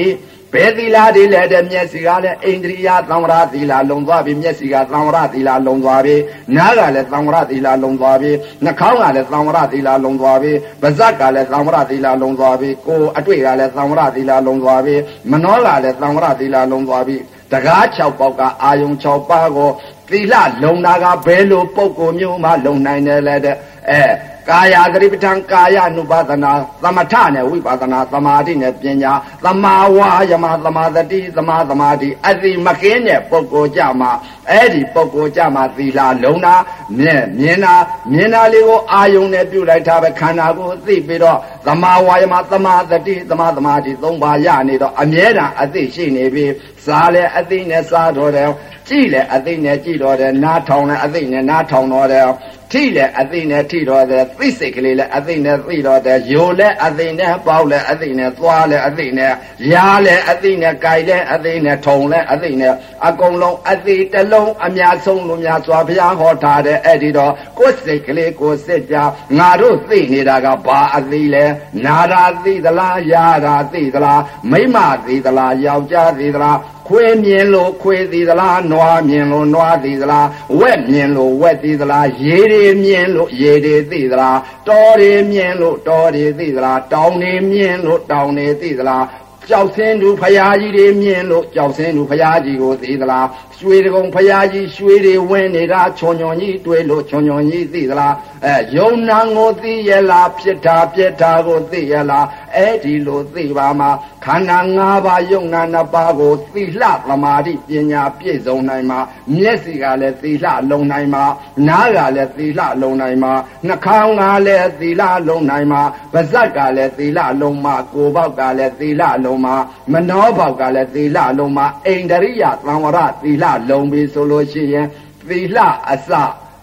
[0.56, 6.16] ဘယ်သီလတွေလဲတဲ့မျက်စိကလည်းအိန္ဒြိယသံဝရသီလလုံသွားပြီမျက်စိကသံဝရသီလလုံသွားပြီ
[6.56, 8.32] နားကလည်းသံဝရသီလလုံသွားပြီ
[8.64, 10.52] နှာခေါင်းကလည်းသံဝရသီလလုံသွားပြီ
[10.82, 14.96] ပါးစပ်ကလည်းသံဝရသီလလုံသွားပြီကိုယ်အတွေ့ကလည်းသံဝရသီလလုံသွားပြီ
[15.32, 17.18] မနှောကလည်းသံဝရသီလလုံသွားပြီ
[17.52, 19.70] တကား6ပေါက်ကအာယုံ6ပါးကို
[20.12, 20.34] သီလ
[20.64, 23.56] လုံတာကဘယ်လိုပုံကိုမျိုးမှလုံနိုင်တယ်လဲတဲ့
[23.90, 24.02] အဲ
[24.50, 26.52] ကာယသတိပဋ္ဌာန်ကာယ ानु ပါဒနာ
[26.84, 29.14] သမထနဲ့ဝိပါဒနာသမာဓိနဲ့ပညာ
[29.46, 34.12] သမာဝါယမသမာသတိသမာသမာဓိအတိမကင်းတဲ့ပုဂ္ဂိုလ်ကြမှာ
[34.52, 36.56] အဲ့ဒီပုဂ္ဂိုလ်ကြမှာသီလလုံတာ
[36.98, 37.76] မြင်မြင်တာ
[38.12, 41.38] မြင်တာလေးကိုအာယုံနဲ့ပြုလိုက်တာပဲခန္ဓာကိုသိပြီးတော့
[41.68, 46.46] သမာဝါယမသမာသတိသမာသမာဓိသုံးပါးရနေတော့အမြဲတမ်းအသိရှိနေပြီ
[46.86, 48.50] စားလဲအသိနဲ့စားတော့တယ်
[48.88, 52.28] ကြည့်လဲအသိနဲ့ကြည့်တော့တယ်နားထောင်လဲအသိနဲ့နားထောင်တော့တယ်
[52.72, 59.34] ထိလဲအသိနဲ့ထိတော့တယ်သိစိတ်ကလေးလဲအသိနဲ့သိတော့တယ်ယိုလဲအသိနဲ့ပေါက်လဲအသိနဲ့သွားလဲအသိနဲ့
[59.74, 62.74] ရားလဲအသိနဲ့ကြိုက်လဲအသိနဲ့ထုံလဲအသိနဲ့
[63.08, 68.96] အကုန်လုံးအသိတလုံးအများဆုံးလို့များစွာဘုရားဟောထားတဲ့အဲ့ဒီတော့ကိုယ်စိတ်ကလေးကိုစစ်ကြ
[69.38, 71.46] ငါတို့သိနေတာကဘာအသိလဲ
[71.86, 74.22] နာရာသိသလားယာရာသိသလား
[74.52, 76.58] မိမသိသလားယောက်ျားသိသလား
[76.88, 80.28] ခွေမြင်လို့ခွေသေးသလားနွားမြင်လို့နွားသေးသလား
[80.60, 89.06] ဝက်မြင်လို့ဝက်သေးသလားရေတွေမြင်လို့ရေတွေသိသလားတောတွေမြင်လို့တောတွေသိသလားတောင်တွေမြင်လို့တောင်တွေသိသလား
[89.50, 93.28] ကြောက်စင်းသူဖရာကြီးတွေမြင်လို့ကြောက်စင်းသူဖရာကြီးကိုသိသလား
[93.60, 102.26] ရွှေတကုံဖရာကြီးရွှေတွေဝင်နေတာချွန်ချွန်ကြီးတွေ့လို့ချွန်ချွန်ကြီးသိသလားအဲယုံနာကိုသိရလားဖြစ်တာပြက်တာကိုသိရလား
[102.56, 103.90] အဲ့ဒီလိုသိပါမှာ
[104.26, 109.00] ခန္ဓာ၅ပါးယုံနာနှစ်ပါးကိုသိလှသမာဓိပညာပြည့်စုံနိုင်မှာ
[109.36, 111.24] မျက်စိကလည်းသိလှလုံနိုင်မှာ
[111.68, 113.34] နားကလည်းသိလှလုံနိုင်မှာ
[113.68, 115.82] နှာခေါင်းကလည်းသိလှလုံနိုင်မှာ
[116.14, 119.56] ပါးစပ်ကလည်းသိလှလုံမှာကိုယ်ပေါက်ကလည်းသိလှလုံမှာ
[119.92, 124.88] မနှောပေါက်ကလည်းသိလှလုံမှာအိန္ဒရိယသံဝရသိလှလုံပြီဆိုလို့ရှိရင်
[125.28, 125.58] သီလ
[125.92, 126.10] အစ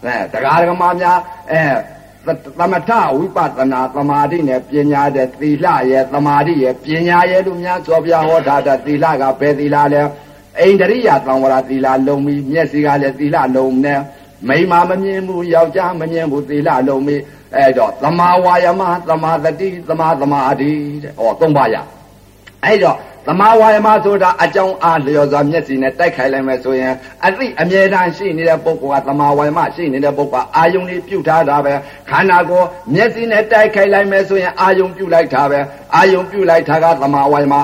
[0.05, 1.19] အဲတရားဓမ္မများ
[1.53, 1.63] အဲ
[2.59, 10.03] သမထဝိပဿနာသမာဓိနဲ့ပညာတဲ့သီလရဲ့သမာဓိရဲ့ပညာရဲ့လို့များဆိုပြဟောတာတဲ့သီလကဘယ်သီလလဲ
[10.61, 14.01] အိန္ဒရိယသံဝရသီလလုံးပြီးမျက်စိကလည်းသီလလုံးနဲ့
[14.49, 17.23] မိမမမြင်ဘူးယောက်ျားမမြင်ဘူးသီလလုံးပြီး
[17.57, 20.71] အဲ့တော့သမာဝါယမသမာသတိသမာသမာဓိ
[21.03, 21.77] တဲ့ဩသုံးပါးရ
[22.65, 26.93] အဲ့တော့သမာဝါယမဆိုတာအကြောင်းအားလျော်စွာမျက်စိနဲ့တိုက်ခိုက်လိုက်မယ်ဆိုရင်
[27.27, 31.75] အသိအမြဲတမ်းရှိနေတဲ့ပုဂ္ဂိုလ်ကသမာဝါယမရှိနေတဲ့ပုဂ္ဂိုလ်ကအာယုန်လေးပြုတ်ထားတာပဲ
[32.11, 35.61] ခန္ဓာကိုယ်မျက်စိနဲ့တိုက်ခိုက်လိုက်မယ်ဆိုရင်အာယုန်ပြုတ်လိုက်တာပဲ
[35.95, 37.55] အာယုန်ပြုတ်လိုက်တာကသမာဝါယမ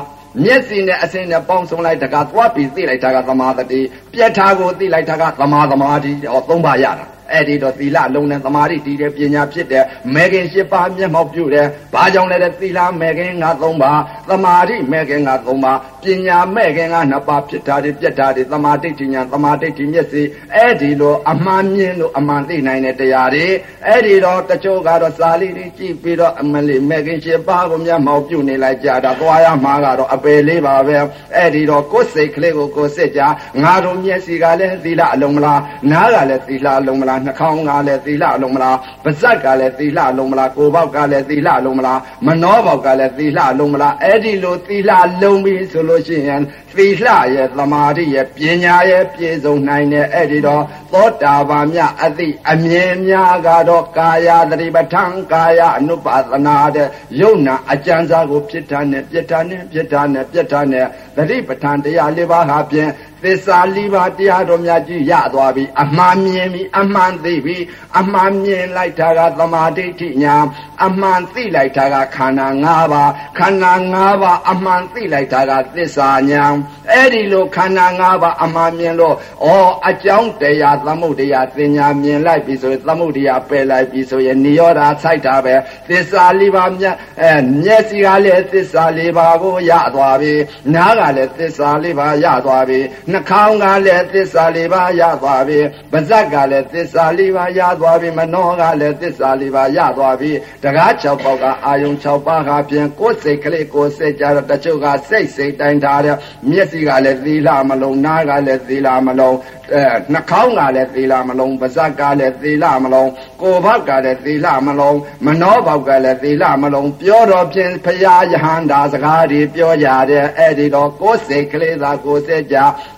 [0.45, 3.81] မျက်စိနဲ့အစင်းနဲ့ပေါင်းစုံလိုက်တကသွားပြီးသိလိုက်တာကသမာသတိ
[4.13, 20.23] ပြက်ထားကိုသိလိုက်တာကသမာသမာဓိဟောသုံးပါရတာ အဲ့ဒီတော့သီလလုံးနဲ့သမာဓိတည်တဲ့ပညာဖြစ်တဲ့မေခင်၈ပါးမျက်မှောက်ပြုတယ်။ဘာကြောင့်လဲတဲ့သီလမေခင်ငါ၃ပါးသမာဓိမေခင်ငါ၃ပါးပညာမေခင်ငါ၂ပါးဖြစ်တာတွေပြက်တာတွေသမာဓိဋ္ဌိညာသမာဓိဋ္ဌိမျက်စိ
[20.55, 23.47] အဲ့ဒီလိုအမှန်မြင်လို့အမှန်သိနိုင်တဲ့တရားတွေ
[23.87, 30.97] အဲ့ဒီတော့တချို့ကတော့စာလီတွေကြည့်ပြီးတော့အမလီမေခင်၈ပါးကိုမျက်မှောက်ပြုနေလိုက်ကြတာသွားရမှာကတော့အပယ်လေးပါပဲ
[31.37, 33.21] အဲ့ဒီတော့ကိုယ်စိတ်ကလေးကိုကိုယ်စစ်ကြ
[33.63, 35.61] ငါတို့မျက်စိကလည်းသီလအလုံးမလား
[35.91, 44.91] နားကလည်းသီလအလုံးမလားနှာခေါင်းကလည်းသီလလုံးမလားပါဇက်ကလည်းသီလလုံးမလားကိုယ်ပေါက်ကလည်းသီလလုံးမလားမနှောပေါက်ကလည်းသီလလုံးမလားအဲ့ဒီလိုသီလ
[45.23, 46.43] လုံးပြီဆိုလို့ရှိရင်
[46.77, 50.63] သီလရဲ့သမာဓိရဲ့ပညာရဲ့ပြည့်စုံနိုင်တဲ့အဲ့ဒီတော့
[50.93, 56.89] သောတာပန်မြအသိအမြင်များကတော့ကာယသတိပဋ္ဌာန်ကာယအနုပါဒနာတဲ့
[57.21, 62.91] ယုံနာအကျဉ်းစားကိုဖြစ်တာနဲ့ပြစ်တာနဲ့ပြစ်တာနဲ့ပြစ်တာနဲ့သတိပဋ္ဌာန်တရားလေးပါးဟာဖြင့်
[63.25, 67.57] သစ္စာလေးပါးတရားတော်များကြီးရသွားပြီအမှန်မြင်ပြီအမှန်သိပြီ
[67.99, 70.37] အမှန်မြင်လိုက်တာကသမာဓိဋ္ဌိညာ
[70.85, 76.45] အမှန်သိလိုက်တာကခန္ဓာ၅ပါးခန္ဓာ၅ပါးအမှန်သိလိုက်တာကသစ္စာညာ
[76.93, 79.17] အဲ့ဒီလိုခန္ဓာ၅ပါးအမှန်မြင်လို့
[79.47, 79.49] ဩ
[79.89, 85.55] အကြောင်းတရားသမုဒ္ဒရာသင်ညာမြင်လိုက်ပြီဆိုရင်သမုဒ္ဒရာပယ်လိုက်ပြီဆိုရင်နိရောဓစိုက်တာပဲ
[85.89, 90.35] သစ္စာလေးပါးမြတ်အဲမျက်စိကလည်းသစ္စာလေးပါးကိုရသွားပြီ
[90.75, 92.81] နားကလည်းသစ္စာလေးပါးရသွားပြီ
[93.13, 95.59] နှာခေါင်းကလည်းသစ္စာလေးပါးရသွားပြီ
[95.93, 100.31] ပါးစပ်ကလည်းသစ္စာလေးပါးရသွားပြီမနှောကလည်းသစ္စာလေးပါးရသွားပြီ
[100.65, 106.17] တကား6ပေါက်ကအာယုံ6ပါးကပြင်ကိုယ်စိတ်ကလေးကိုယ်စိတ်ကြတော့တချို့ကစိတ်စိတ်တိုင်းထားတယ်
[106.51, 109.37] မျက်စိကလည်းသီလမလုံးနားကလည်းသီလမလုံး
[109.75, 113.11] အဲနှာခေါင်းကလည်းသီလမလုံးပါးစပ်ကလည်းသီလမလုံး
[113.41, 122.57] ကိုယ်ဘောက်ကလည်းသီလမလုံးမနှောဘောက်ကလည်းသီလမလုံးပြောတော့ဖြင့်ဖရာယဟန္တာစကားတွေပြောကြတယ်အဲ့ဒီတော့ကိုယ်စိတ်ကလေးသာကိုယ်စိတ်ကြ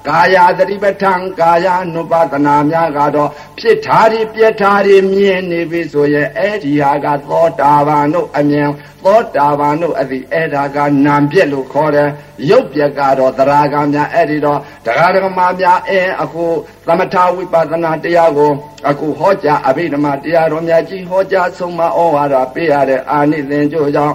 [0.08, 8.68] ကာယသတိပဋ္ဌာန်ကာယ ानु ပဒနာများကတော့ဖြစ်ထားပြီးပြက်ထားပြီးမြင်နေပြီဆိုရင်အဲ့ဒီဟာကသောတာပန်တို့အမြင်
[9.04, 12.08] သောတာပန်တို့အသည့်အဲ့ဒါကနာပြက်လို့ခေါ်တယ်
[12.50, 16.44] ရုပ်ပြက်ကတော့သရာကများအဲ့ဒီတော့တရားဓမ္မများအဲအခု
[16.86, 18.52] သမထဝိပဿနာတရားကို
[18.88, 24.14] အခုဟောကြားအဘိဓမ္မာတရားတော်များကြီးဟောကြားဆုံးမဩဝါဒပေးရတဲ့အာနိသင်ကြို့ကြောင့်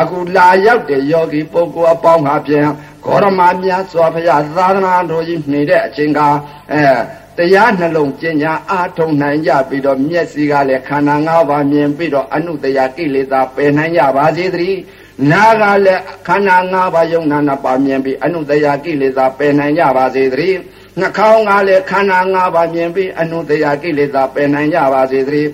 [0.00, 2.68] အခုလာရောက်တဲ့ယောဂီပုဂ္ဂိုလ်အပေါင်းဟာဖြင့်
[3.04, 6.20] ဂေါရမမြတ်စွာဘုရားသာသနာတော်ကြီးနေတဲ့အချိန်က
[6.72, 6.84] အဲ
[7.38, 14.80] တရားနှလုံးကျင့်ကြအားထုတ်နိုင်ကြပြီးတော့မျက်စိကလည်းခန္ဓာ၅ပါးမြင်ပြီးတော့အနုတရာကိလေသာပယ်နိုင်ကြပါစေသတည်း
[15.30, 20.58] နာကလည်းခန္ဓာ၅ပါးယုံနာနာပါမြင်ပြီးအနုတရာကိလေသာပယ်နိုင်ကြပါစေသတည်း
[21.00, 25.50] နှာခေါင်းကလည်းခန္ဓာ၅ပါးမြင်ပြီးအနုတရာကိလေသာပယ်နိုင်ကြပါစေသတည်း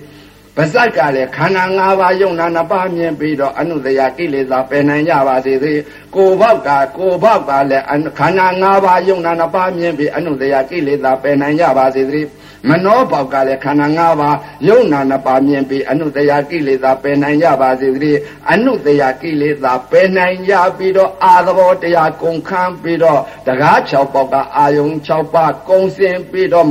[0.55, 5.79] ပါဇက်ကလည်းခန္ဓာ၅ပါးယုံနာနှစ်ပါးမြင်ပြီးတော့အနုတရာကိလေသာပယ်နိုင်ကြပါစေသေး
[6.15, 7.85] ကိုယ်ဘောက်ကကိုယ်ဘောက်ကလည်း
[8.17, 12.27] ခန္ဓာ၅ပါးယုံနာနှစ်ပါးမြင်ပြီးအနုတရာကိလေသာပယ်နိုင်ကြပါစေသေး
[12.69, 14.37] မနောဘောက်ကလည်းခန္ဓာ၅ပါး
[14.67, 18.17] ယုံနာနှစ်ပါးမြင်ပြီးအနုတရာကိလေသာပယ်နိုင်ကြပါစေသေး
[18.51, 26.67] အနုတရာကိလေသာပယ်နိုင်ကြပြီးတော့အာသဘောတရားကုန်ခန်းပြီးတော့တကား6ပေါက်ကအာယုံ6ပါးကုန်စင်ပြီးတော့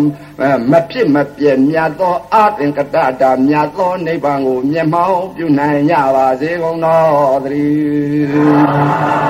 [0.70, 7.00] မဖြစ်မပြည့်မြတ်သောအသင်္ကတတာမြတ်သောနိဗ္ဗာန်ကိုမျက်မှောက်ပြုနိုင်ကြပါစေကုန်သော
[7.44, 9.29] သတည်း